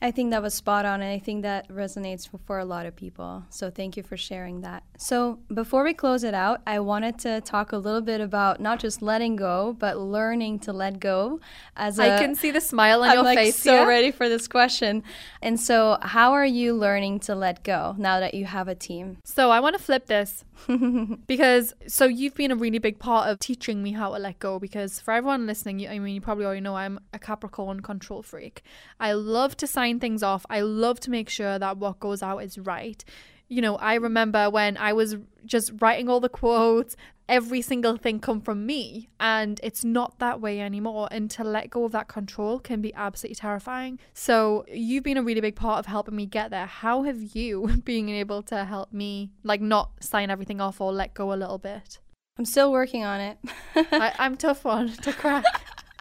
I 0.05 0.11
think 0.11 0.29
that 0.29 0.43
was 0.43 0.53
spot 0.53 0.85
on, 0.85 1.01
and 1.01 1.11
I 1.11 1.17
think 1.17 1.41
that 1.41 1.67
resonates 1.67 2.29
for 2.45 2.59
a 2.59 2.63
lot 2.63 2.85
of 2.85 2.95
people. 2.95 3.43
So 3.49 3.71
thank 3.71 3.97
you 3.97 4.03
for 4.03 4.15
sharing 4.15 4.61
that. 4.61 4.83
So 4.99 5.39
before 5.51 5.83
we 5.83 5.95
close 5.95 6.23
it 6.23 6.35
out, 6.35 6.61
I 6.67 6.79
wanted 6.79 7.17
to 7.21 7.41
talk 7.41 7.71
a 7.71 7.77
little 7.77 8.01
bit 8.01 8.21
about 8.21 8.59
not 8.59 8.79
just 8.79 9.01
letting 9.01 9.35
go, 9.35 9.75
but 9.79 9.97
learning 9.97 10.59
to 10.59 10.73
let 10.73 10.99
go. 10.99 11.39
As 11.75 11.99
I 11.99 12.19
can 12.19 12.35
see 12.35 12.51
the 12.51 12.61
smile 12.61 13.01
on 13.01 13.09
I'm 13.09 13.15
your 13.15 13.23
like 13.23 13.39
face. 13.39 13.55
So 13.55 13.73
yeah? 13.73 13.85
ready 13.85 14.11
for 14.11 14.29
this 14.29 14.47
question. 14.47 15.01
And 15.41 15.59
so, 15.59 15.97
how 16.03 16.33
are 16.33 16.45
you 16.45 16.75
learning 16.75 17.21
to 17.21 17.33
let 17.33 17.63
go 17.63 17.95
now 17.97 18.19
that 18.19 18.35
you 18.35 18.45
have 18.45 18.67
a 18.67 18.75
team? 18.75 19.17
So 19.23 19.49
I 19.49 19.59
want 19.59 19.75
to 19.75 19.81
flip 19.81 20.05
this 20.05 20.45
because 21.27 21.73
so 21.87 22.05
you've 22.05 22.35
been 22.35 22.51
a 22.51 22.55
really 22.55 22.77
big 22.77 22.99
part 22.99 23.27
of 23.27 23.39
teaching 23.39 23.81
me 23.81 23.93
how 23.93 24.13
to 24.13 24.19
let 24.19 24.37
go. 24.37 24.59
Because 24.59 24.99
for 24.99 25.15
everyone 25.15 25.47
listening, 25.47 25.79
you, 25.79 25.89
I 25.89 25.97
mean, 25.97 26.13
you 26.13 26.21
probably 26.21 26.45
already 26.45 26.61
know 26.61 26.75
I'm 26.75 26.99
a 27.11 27.17
Capricorn 27.17 27.79
control 27.81 28.21
freak. 28.21 28.61
I 28.99 29.13
love 29.13 29.57
to 29.57 29.65
sign 29.65 29.94
things 29.99 30.23
off. 30.23 30.45
I 30.49 30.61
love 30.61 30.99
to 31.01 31.11
make 31.11 31.29
sure 31.29 31.59
that 31.59 31.77
what 31.77 31.99
goes 31.99 32.21
out 32.21 32.39
is 32.39 32.57
right. 32.57 33.03
You 33.47 33.61
know, 33.61 33.75
I 33.75 33.95
remember 33.95 34.49
when 34.49 34.75
I 34.77 34.93
was 34.93 35.17
just 35.45 35.71
writing 35.79 36.09
all 36.09 36.19
the 36.19 36.29
quotes, 36.29 36.95
every 37.27 37.61
single 37.61 37.97
thing 37.97 38.19
come 38.19 38.39
from 38.39 38.65
me 38.65 39.09
and 39.19 39.59
it's 39.63 39.83
not 39.83 40.19
that 40.19 40.39
way 40.39 40.61
anymore 40.61 41.07
and 41.09 41.31
to 41.31 41.43
let 41.43 41.69
go 41.69 41.83
of 41.85 41.91
that 41.91 42.07
control 42.07 42.59
can 42.59 42.81
be 42.81 42.93
absolutely 42.93 43.35
terrifying 43.35 43.99
so 44.13 44.63
you've 44.71 45.03
been 45.03 45.17
a 45.17 45.23
really 45.23 45.41
big 45.41 45.55
part 45.55 45.79
of 45.79 45.85
helping 45.87 46.15
me 46.15 46.25
get 46.25 46.51
there 46.51 46.67
how 46.67 47.03
have 47.03 47.35
you 47.35 47.67
been 47.85 48.09
able 48.09 48.43
to 48.43 48.63
help 48.65 48.93
me 48.93 49.31
like 49.43 49.61
not 49.61 49.91
sign 50.01 50.29
everything 50.29 50.61
off 50.61 50.79
or 50.79 50.91
let 50.91 51.13
go 51.13 51.33
a 51.33 51.35
little 51.35 51.57
bit 51.57 51.99
i'm 52.37 52.45
still 52.45 52.71
working 52.71 53.03
on 53.03 53.19
it 53.19 53.37
I, 53.75 54.13
i'm 54.19 54.37
tough 54.37 54.63
one 54.63 54.89
to 54.89 55.11
crack 55.11 55.43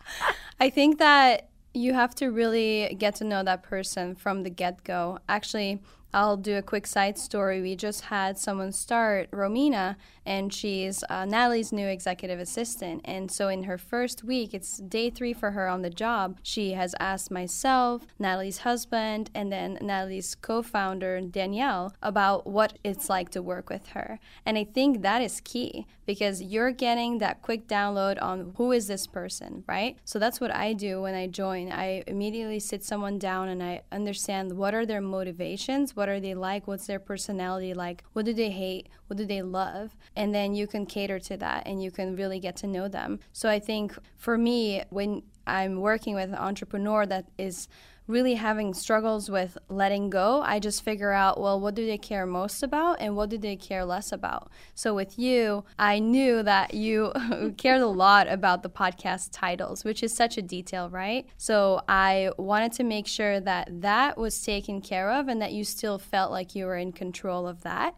i 0.61 0.69
think 0.69 0.99
that 0.99 1.49
you 1.75 1.93
have 1.93 2.15
to 2.15 2.29
really 2.29 2.95
get 2.99 3.17
to 3.17 3.25
know 3.25 3.43
that 3.43 3.63
person 3.63 4.15
from 4.15 4.43
the 4.45 4.51
get-go 4.51 5.19
actually 5.29 5.81
I'll 6.15 6.37
do 6.37 6.57
a 6.57 6.63
quick 6.63 6.87
side 6.87 7.19
story. 7.19 7.61
We 7.61 7.75
just 7.75 8.03
had 8.03 8.39
someone 8.39 8.71
start, 8.71 9.29
Romina, 9.33 9.97
and 10.27 10.53
she's 10.53 11.05
uh, 11.09 11.25
Natalie's 11.25 11.73
new 11.73 11.87
executive 11.87 12.39
assistant. 12.39 13.03
And 13.05 13.31
so 13.31 13.49
in 13.49 13.65
her 13.65 13.79
first 13.79 14.25
week, 14.25 14.55
it's 14.55 14.79
day 14.79 15.11
three 15.11 15.33
for 15.33 15.53
her 15.53 15.69
on 15.69 15.83
the 15.83 15.91
job. 15.91 16.39
She 16.43 16.73
has 16.73 16.95
asked 17.01 17.31
myself, 17.31 18.07
Natalie's 18.19 18.59
husband, 18.59 19.31
and 19.35 19.53
then 19.53 19.79
Natalie's 19.81 20.35
co 20.35 20.63
founder, 20.63 21.21
Danielle, 21.21 21.95
about 22.03 22.47
what 22.47 22.79
it's 22.85 23.09
like 23.09 23.31
to 23.31 23.43
work 23.43 23.69
with 23.69 23.89
her. 23.89 24.19
And 24.47 24.57
I 24.57 24.65
think 24.65 25.03
that 25.03 25.23
is 25.23 25.41
key 25.41 25.87
because 26.07 26.43
you're 26.43 26.71
getting 26.71 27.19
that 27.19 27.43
quick 27.43 27.67
download 27.67 28.21
on 28.23 28.53
who 28.57 28.73
is 28.73 28.87
this 28.87 29.07
person, 29.07 29.65
right? 29.67 29.97
So 30.05 30.19
that's 30.19 30.41
what 30.41 30.55
I 30.55 30.73
do 30.73 31.03
when 31.03 31.15
I 31.15 31.27
join. 31.27 31.73
I 31.73 32.05
immediately 32.07 32.61
sit 32.61 32.85
someone 32.85 33.19
down 33.19 33.49
and 33.49 33.63
I 33.63 33.83
understand 33.91 34.53
what 34.53 34.75
are 34.75 34.87
their 34.87 35.01
motivations, 35.01 35.97
what 35.97 36.09
are 36.09 36.21
they 36.21 36.35
like, 36.35 36.67
what's 36.67 36.87
their 36.87 36.99
personality 36.99 37.75
like, 37.75 38.05
what 38.13 38.25
do 38.25 38.35
they 38.35 38.51
hate, 38.51 38.89
what 39.07 39.17
do 39.17 39.25
they 39.25 39.43
love, 39.43 39.97
and 40.17 40.35
then 40.35 40.55
you 40.55 40.67
can 40.67 40.87
cater 40.87 41.19
to 41.19 41.37
that 41.37 41.67
and 41.67 41.83
you 41.83 41.91
can 41.91 42.17
really 42.17 42.39
get 42.39 42.57
to 42.57 42.67
know 42.67 42.89
them. 42.89 43.21
So 43.33 43.49
I 43.49 43.59
think 43.59 43.97
for 44.17 44.39
me, 44.39 44.83
when 44.91 45.23
I'm 45.47 45.81
working 45.81 46.15
with 46.15 46.31
an 46.31 46.37
entrepreneur 46.37 47.07
that 47.07 47.27
is 47.39 47.69
really 48.07 48.35
having 48.35 48.75
struggles 48.75 49.31
with 49.31 49.57
letting 49.69 50.11
go, 50.11 50.43
I 50.43 50.59
just 50.59 50.85
figure 50.85 51.13
out, 51.13 51.41
well, 51.41 51.59
what 51.59 51.75
do 51.75 51.87
they 51.87 51.97
care 51.97 52.27
most 52.27 52.63
about 52.63 53.01
and 53.01 53.17
what 53.17 53.31
do 53.31 53.39
they 53.39 53.57
care 53.57 53.85
less 53.85 54.13
about? 54.13 54.51
So 54.75 54.95
with 54.95 55.19
you, 55.19 55.65
I 55.79 56.01
knew 56.01 56.43
that 56.43 56.75
you 56.75 57.13
cared 57.57 57.81
a 57.81 57.87
lot 57.87 58.29
about 58.29 58.63
the 58.63 58.69
podcast 58.69 59.31
titles, 59.33 59.85
which 59.85 60.03
is 60.03 60.15
such 60.15 60.37
a 60.37 60.43
detail, 60.43 60.91
right? 60.91 61.27
So 61.39 61.81
I 61.89 62.31
wanted 62.37 62.73
to 62.73 62.85
make 62.85 63.07
sure 63.07 63.41
that 63.41 63.81
that 63.81 64.19
was 64.19 64.43
taken 64.43 64.83
care 64.83 65.11
of 65.11 65.29
and 65.29 65.41
that 65.41 65.53
you 65.53 65.65
still 65.65 65.99
felt 65.99 66.31
like 66.31 66.55
you 66.55 66.67
were 66.67 66.77
in 66.77 66.93
control 66.93 67.47
of 67.47 67.63
that 67.63 67.95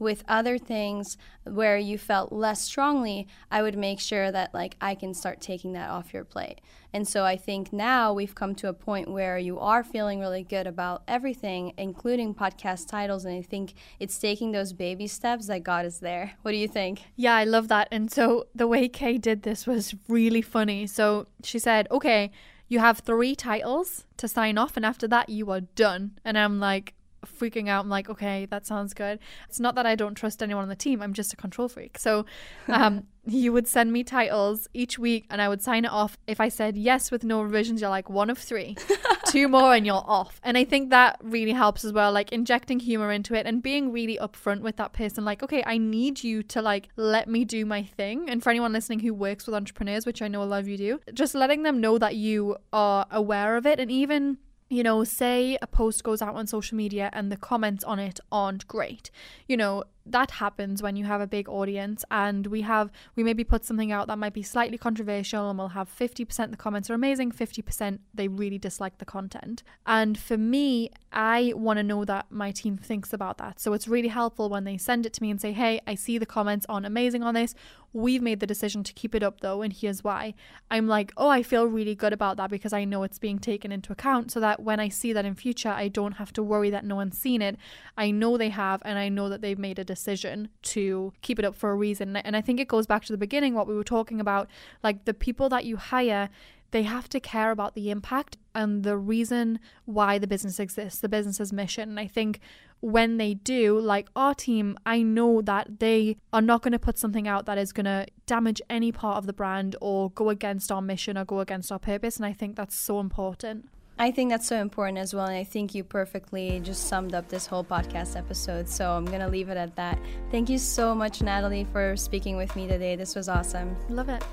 with 0.00 0.24
other 0.26 0.58
things 0.58 1.16
where 1.44 1.78
you 1.78 1.98
felt 1.98 2.32
less 2.32 2.62
strongly, 2.62 3.28
I 3.50 3.62
would 3.62 3.76
make 3.76 4.00
sure 4.00 4.32
that 4.32 4.52
like 4.52 4.76
I 4.80 4.96
can 4.96 5.14
start 5.14 5.40
taking 5.40 5.74
that 5.74 5.90
off 5.90 6.12
your 6.12 6.24
plate. 6.24 6.60
And 6.92 7.06
so 7.06 7.24
I 7.24 7.36
think 7.36 7.72
now 7.72 8.12
we've 8.12 8.34
come 8.34 8.56
to 8.56 8.68
a 8.68 8.72
point 8.72 9.08
where 9.08 9.38
you 9.38 9.60
are 9.60 9.84
feeling 9.84 10.18
really 10.18 10.42
good 10.42 10.66
about 10.66 11.02
everything, 11.06 11.72
including 11.76 12.34
podcast 12.34 12.88
titles. 12.88 13.24
And 13.24 13.36
I 13.38 13.42
think 13.42 13.74
it's 14.00 14.18
taking 14.18 14.50
those 14.50 14.72
baby 14.72 15.06
steps 15.06 15.46
that 15.46 15.62
God 15.62 15.86
is 15.86 16.00
there. 16.00 16.32
What 16.42 16.52
do 16.52 16.56
you 16.56 16.68
think? 16.68 17.02
Yeah, 17.14 17.36
I 17.36 17.44
love 17.44 17.68
that. 17.68 17.86
And 17.92 18.10
so 18.10 18.46
the 18.54 18.66
way 18.66 18.88
Kay 18.88 19.18
did 19.18 19.42
this 19.42 19.66
was 19.66 19.94
really 20.08 20.42
funny. 20.42 20.86
So 20.86 21.26
she 21.44 21.58
said, 21.58 21.86
okay, 21.90 22.32
you 22.66 22.78
have 22.78 23.00
three 23.00 23.34
titles 23.34 24.06
to 24.16 24.26
sign 24.28 24.56
off, 24.56 24.76
and 24.76 24.86
after 24.86 25.06
that, 25.08 25.28
you 25.28 25.50
are 25.50 25.60
done. 25.60 26.12
And 26.24 26.38
I'm 26.38 26.60
like, 26.60 26.94
freaking 27.26 27.68
out. 27.68 27.84
I'm 27.84 27.90
like, 27.90 28.08
okay, 28.08 28.46
that 28.46 28.66
sounds 28.66 28.94
good. 28.94 29.18
It's 29.48 29.60
not 29.60 29.74
that 29.74 29.86
I 29.86 29.94
don't 29.94 30.14
trust 30.14 30.42
anyone 30.42 30.62
on 30.62 30.68
the 30.68 30.76
team. 30.76 31.02
I'm 31.02 31.12
just 31.12 31.32
a 31.32 31.36
control 31.36 31.68
freak. 31.68 31.98
So 31.98 32.24
um, 32.68 33.06
you 33.26 33.52
would 33.52 33.68
send 33.68 33.92
me 33.92 34.02
titles 34.02 34.66
each 34.72 34.98
week 34.98 35.26
and 35.30 35.42
I 35.42 35.48
would 35.48 35.62
sign 35.62 35.84
it 35.84 35.90
off. 35.90 36.16
If 36.26 36.40
I 36.40 36.48
said 36.48 36.76
yes 36.76 37.10
with 37.10 37.24
no 37.24 37.42
revisions, 37.42 37.80
you're 37.80 37.90
like 37.90 38.08
one 38.08 38.30
of 38.30 38.38
three, 38.38 38.76
two 39.26 39.48
more 39.48 39.74
and 39.74 39.84
you're 39.84 40.02
off. 40.06 40.40
And 40.42 40.56
I 40.56 40.64
think 40.64 40.90
that 40.90 41.18
really 41.22 41.52
helps 41.52 41.84
as 41.84 41.92
well, 41.92 42.12
like 42.12 42.32
injecting 42.32 42.80
humor 42.80 43.12
into 43.12 43.34
it 43.34 43.46
and 43.46 43.62
being 43.62 43.92
really 43.92 44.18
upfront 44.18 44.60
with 44.60 44.76
that 44.76 44.92
person. 44.92 45.24
Like, 45.24 45.42
okay, 45.42 45.62
I 45.66 45.78
need 45.78 46.24
you 46.24 46.42
to 46.44 46.62
like 46.62 46.88
let 46.96 47.28
me 47.28 47.44
do 47.44 47.66
my 47.66 47.82
thing. 47.82 48.28
And 48.30 48.42
for 48.42 48.50
anyone 48.50 48.72
listening 48.72 49.00
who 49.00 49.12
works 49.12 49.46
with 49.46 49.54
entrepreneurs, 49.54 50.06
which 50.06 50.22
I 50.22 50.28
know 50.28 50.42
a 50.42 50.44
lot 50.44 50.60
of 50.60 50.68
you 50.68 50.76
do, 50.76 51.00
just 51.12 51.34
letting 51.34 51.62
them 51.62 51.80
know 51.80 51.98
that 51.98 52.16
you 52.16 52.56
are 52.72 53.06
aware 53.10 53.56
of 53.56 53.66
it 53.66 53.78
and 53.78 53.90
even 53.90 54.38
you 54.70 54.84
know, 54.84 55.02
say 55.02 55.58
a 55.60 55.66
post 55.66 56.04
goes 56.04 56.22
out 56.22 56.36
on 56.36 56.46
social 56.46 56.76
media 56.76 57.10
and 57.12 57.30
the 57.30 57.36
comments 57.36 57.82
on 57.82 57.98
it 57.98 58.20
aren't 58.30 58.66
great. 58.68 59.10
You 59.48 59.56
know, 59.56 59.84
that 60.06 60.32
happens 60.32 60.82
when 60.82 60.96
you 60.96 61.04
have 61.04 61.20
a 61.20 61.26
big 61.26 61.48
audience 61.48 62.04
and 62.10 62.46
we 62.46 62.62
have 62.62 62.90
we 63.16 63.22
maybe 63.22 63.44
put 63.44 63.64
something 63.64 63.92
out 63.92 64.06
that 64.06 64.18
might 64.18 64.32
be 64.32 64.42
slightly 64.42 64.78
controversial 64.78 65.48
and 65.50 65.58
we'll 65.58 65.68
have 65.68 65.90
50% 65.94 66.50
the 66.50 66.56
comments 66.56 66.88
are 66.90 66.94
amazing 66.94 67.32
50% 67.32 67.98
they 68.14 68.28
really 68.28 68.58
dislike 68.58 68.98
the 68.98 69.04
content. 69.04 69.62
And 69.86 70.18
for 70.18 70.38
me 70.38 70.90
i 71.12 71.52
want 71.56 71.76
to 71.76 71.82
know 71.82 72.04
that 72.04 72.26
my 72.30 72.50
team 72.50 72.76
thinks 72.76 73.12
about 73.12 73.38
that. 73.38 73.60
So 73.60 73.72
it's 73.72 73.88
really 73.88 74.08
helpful 74.08 74.48
when 74.48 74.64
they 74.64 74.78
send 74.78 75.06
it 75.06 75.12
to 75.14 75.22
me 75.22 75.30
and 75.30 75.40
say 75.40 75.52
hey 75.52 75.80
i 75.86 75.94
see 75.94 76.18
the 76.18 76.26
comments 76.26 76.66
on 76.68 76.84
amazing 76.84 77.22
on 77.22 77.34
this. 77.34 77.54
We've 77.92 78.22
made 78.22 78.38
the 78.38 78.46
decision 78.46 78.84
to 78.84 78.92
keep 78.92 79.14
it 79.14 79.22
up 79.22 79.40
though 79.40 79.62
and 79.62 79.72
here's 79.72 80.02
why. 80.02 80.34
I'm 80.70 80.86
like 80.86 81.12
oh 81.16 81.28
i 81.28 81.42
feel 81.42 81.66
really 81.66 81.94
good 81.94 82.12
about 82.12 82.38
that 82.38 82.50
because 82.50 82.72
i 82.72 82.84
know 82.84 83.02
it's 83.02 83.18
being 83.18 83.38
taken 83.38 83.70
into 83.70 83.92
account 83.92 84.30
so 84.30 84.40
that 84.40 84.62
when 84.62 84.80
i 84.80 84.88
see 84.88 85.12
that 85.12 85.24
in 85.24 85.34
future 85.34 85.68
i 85.68 85.88
don't 85.88 86.12
have 86.12 86.32
to 86.34 86.42
worry 86.42 86.70
that 86.70 86.84
no 86.84 86.96
one's 86.96 87.18
seen 87.18 87.42
it. 87.42 87.56
I 87.98 88.10
know 88.10 88.38
they 88.38 88.48
have 88.48 88.80
and 88.84 88.98
i 88.98 89.08
know 89.08 89.28
that 89.28 89.42
they've 89.42 89.58
made 89.58 89.78
a 89.78 89.84
decision 89.94 90.48
to 90.74 91.12
keep 91.22 91.38
it 91.38 91.44
up 91.44 91.54
for 91.54 91.70
a 91.70 91.74
reason. 91.74 92.16
And 92.16 92.36
I 92.36 92.40
think 92.40 92.60
it 92.60 92.68
goes 92.68 92.86
back 92.86 93.04
to 93.04 93.12
the 93.12 93.18
beginning, 93.26 93.54
what 93.54 93.66
we 93.66 93.74
were 93.74 93.84
talking 93.84 94.20
about, 94.20 94.48
like 94.82 95.04
the 95.04 95.14
people 95.14 95.48
that 95.48 95.64
you 95.64 95.76
hire 95.76 96.28
they 96.70 96.82
have 96.84 97.08
to 97.08 97.20
care 97.20 97.50
about 97.50 97.74
the 97.74 97.90
impact 97.90 98.36
and 98.54 98.84
the 98.84 98.96
reason 98.96 99.58
why 99.84 100.18
the 100.18 100.26
business 100.26 100.60
exists, 100.60 101.00
the 101.00 101.08
business's 101.08 101.52
mission. 101.52 101.88
And 101.88 102.00
I 102.00 102.06
think 102.06 102.40
when 102.80 103.16
they 103.16 103.34
do, 103.34 103.78
like 103.78 104.08
our 104.16 104.34
team, 104.34 104.76
I 104.86 105.02
know 105.02 105.42
that 105.42 105.80
they 105.80 106.16
are 106.32 106.40
not 106.40 106.62
going 106.62 106.72
to 106.72 106.78
put 106.78 106.98
something 106.98 107.28
out 107.28 107.46
that 107.46 107.58
is 107.58 107.72
going 107.72 107.84
to 107.86 108.06
damage 108.26 108.62
any 108.70 108.92
part 108.92 109.18
of 109.18 109.26
the 109.26 109.32
brand 109.32 109.76
or 109.80 110.10
go 110.10 110.30
against 110.30 110.70
our 110.72 110.82
mission 110.82 111.18
or 111.18 111.24
go 111.24 111.40
against 111.40 111.70
our 111.70 111.78
purpose. 111.78 112.16
And 112.16 112.24
I 112.24 112.32
think 112.32 112.56
that's 112.56 112.76
so 112.76 113.00
important. 113.00 113.68
I 114.00 114.10
think 114.10 114.30
that's 114.30 114.46
so 114.46 114.56
important 114.56 114.96
as 114.96 115.12
well. 115.12 115.26
And 115.26 115.36
I 115.36 115.44
think 115.44 115.74
you 115.74 115.84
perfectly 115.84 116.58
just 116.64 116.86
summed 116.86 117.14
up 117.14 117.28
this 117.28 117.46
whole 117.46 117.62
podcast 117.62 118.16
episode. 118.16 118.66
So 118.66 118.92
I'm 118.92 119.04
going 119.04 119.20
to 119.20 119.28
leave 119.28 119.50
it 119.50 119.58
at 119.58 119.76
that. 119.76 119.98
Thank 120.30 120.48
you 120.48 120.56
so 120.56 120.94
much, 120.94 121.20
Natalie, 121.20 121.66
for 121.70 121.98
speaking 121.98 122.38
with 122.38 122.56
me 122.56 122.66
today. 122.66 122.96
This 122.96 123.14
was 123.14 123.28
awesome. 123.28 123.76
Love 123.90 124.08
it. 124.08 124.24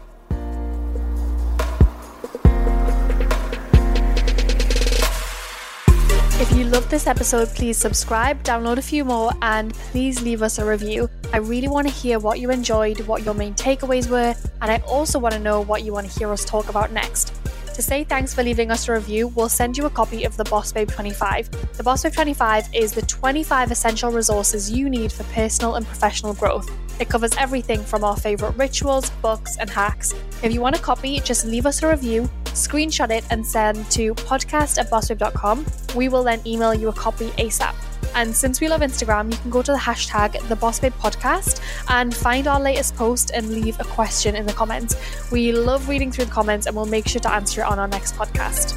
If 6.40 6.56
you 6.56 6.64
loved 6.64 6.90
this 6.90 7.06
episode, 7.06 7.50
please 7.50 7.76
subscribe, 7.78 8.44
download 8.44 8.78
a 8.78 8.82
few 8.82 9.04
more, 9.04 9.34
and 9.42 9.74
please 9.92 10.22
leave 10.22 10.44
us 10.44 10.60
a 10.60 10.66
review. 10.66 11.10
I 11.34 11.40
really 11.40 11.68
want 11.68 11.88
to 11.88 11.94
hear 11.94 12.20
what 12.20 12.40
you 12.40 12.52
enjoyed, 12.52 13.02
what 13.02 13.24
your 13.26 13.34
main 13.34 13.54
takeaways 13.56 14.10
were, 14.10 14.34
and 14.62 14.72
I 14.72 14.78
also 14.88 15.20
want 15.20 15.34
to 15.34 15.40
know 15.40 15.60
what 15.60 15.84
you 15.84 15.92
want 15.92 16.10
to 16.10 16.20
hear 16.20 16.32
us 16.32 16.46
talk 16.46 16.70
about 16.70 16.94
next. 16.94 17.37
To 17.78 17.84
say 17.84 18.04
thanks 18.04 18.34
for 18.34 18.42
leaving 18.42 18.72
us 18.72 18.90
a 18.90 18.94
review, 18.94 19.28
we'll 19.28 19.50
send 19.50 19.78
you 19.78 19.86
a 19.86 19.90
copy 19.92 20.24
of 20.24 20.36
the 20.36 20.44
Boss 20.46 20.72
Babe 20.72 20.90
25. 20.90 21.78
The 21.78 21.84
Boss 21.84 22.02
Babe 22.02 22.12
25 22.12 22.74
is 22.74 22.92
the 22.92 23.04
25 23.04 23.70
essential 23.70 24.10
resources 24.10 24.72
you 24.72 24.90
need 24.90 25.12
for 25.12 25.24
personal 25.26 25.76
and 25.76 25.86
professional 25.86 26.34
growth. 26.34 26.68
It 27.00 27.08
covers 27.08 27.36
everything 27.38 27.84
from 27.84 28.04
our 28.04 28.18
favourite 28.18 28.58
rituals, 28.58 29.12
books, 29.22 29.58
and 29.58 29.70
hacks. 29.70 30.16
If 30.42 30.52
you 30.56 30.60
want 30.60 30.76
a 30.76 30.80
copy, 30.80 31.20
just 31.20 31.46
leave 31.46 31.68
us 31.68 31.84
a 31.84 31.90
review, 31.90 32.28
screenshot 32.46 33.12
it, 33.12 33.24
and 33.30 33.46
send 33.46 33.92
to 33.92 34.16
podcast 34.16 34.80
at 34.80 34.90
bossbabe.com. 34.90 35.64
We 35.96 36.10
will 36.10 36.24
then 36.24 36.42
email 36.48 36.74
you 36.74 36.88
a 36.88 36.94
copy 36.94 37.28
ASAP. 37.38 37.76
And 38.18 38.36
since 38.36 38.60
we 38.60 38.68
love 38.68 38.82
Instagram, 38.82 39.32
you 39.32 39.38
can 39.38 39.52
go 39.52 39.62
to 39.62 39.72
the 39.72 39.78
hashtag 39.78 40.42
the 40.48 40.56
Boss 40.56 40.80
Babe 40.80 40.92
Podcast 40.94 41.62
and 41.88 42.16
find 42.16 42.48
our 42.48 42.60
latest 42.60 42.96
post 42.96 43.30
and 43.30 43.52
leave 43.52 43.80
a 43.80 43.84
question 43.84 44.36
in 44.36 44.48
the 44.48 44.54
comments. 44.54 44.96
We 45.32 45.52
love 45.52 45.88
reading 45.88 46.12
through 46.12 46.26
the 46.26 46.32
comments 46.32 46.66
and 46.66 46.76
we'll 46.76 46.88
make 46.88 47.08
sure 47.08 47.22
to 47.22 47.32
answer 47.32 47.62
it 47.62 47.66
on 47.66 47.78
our 47.78 47.88
next 47.88 48.16
podcast. 48.16 48.74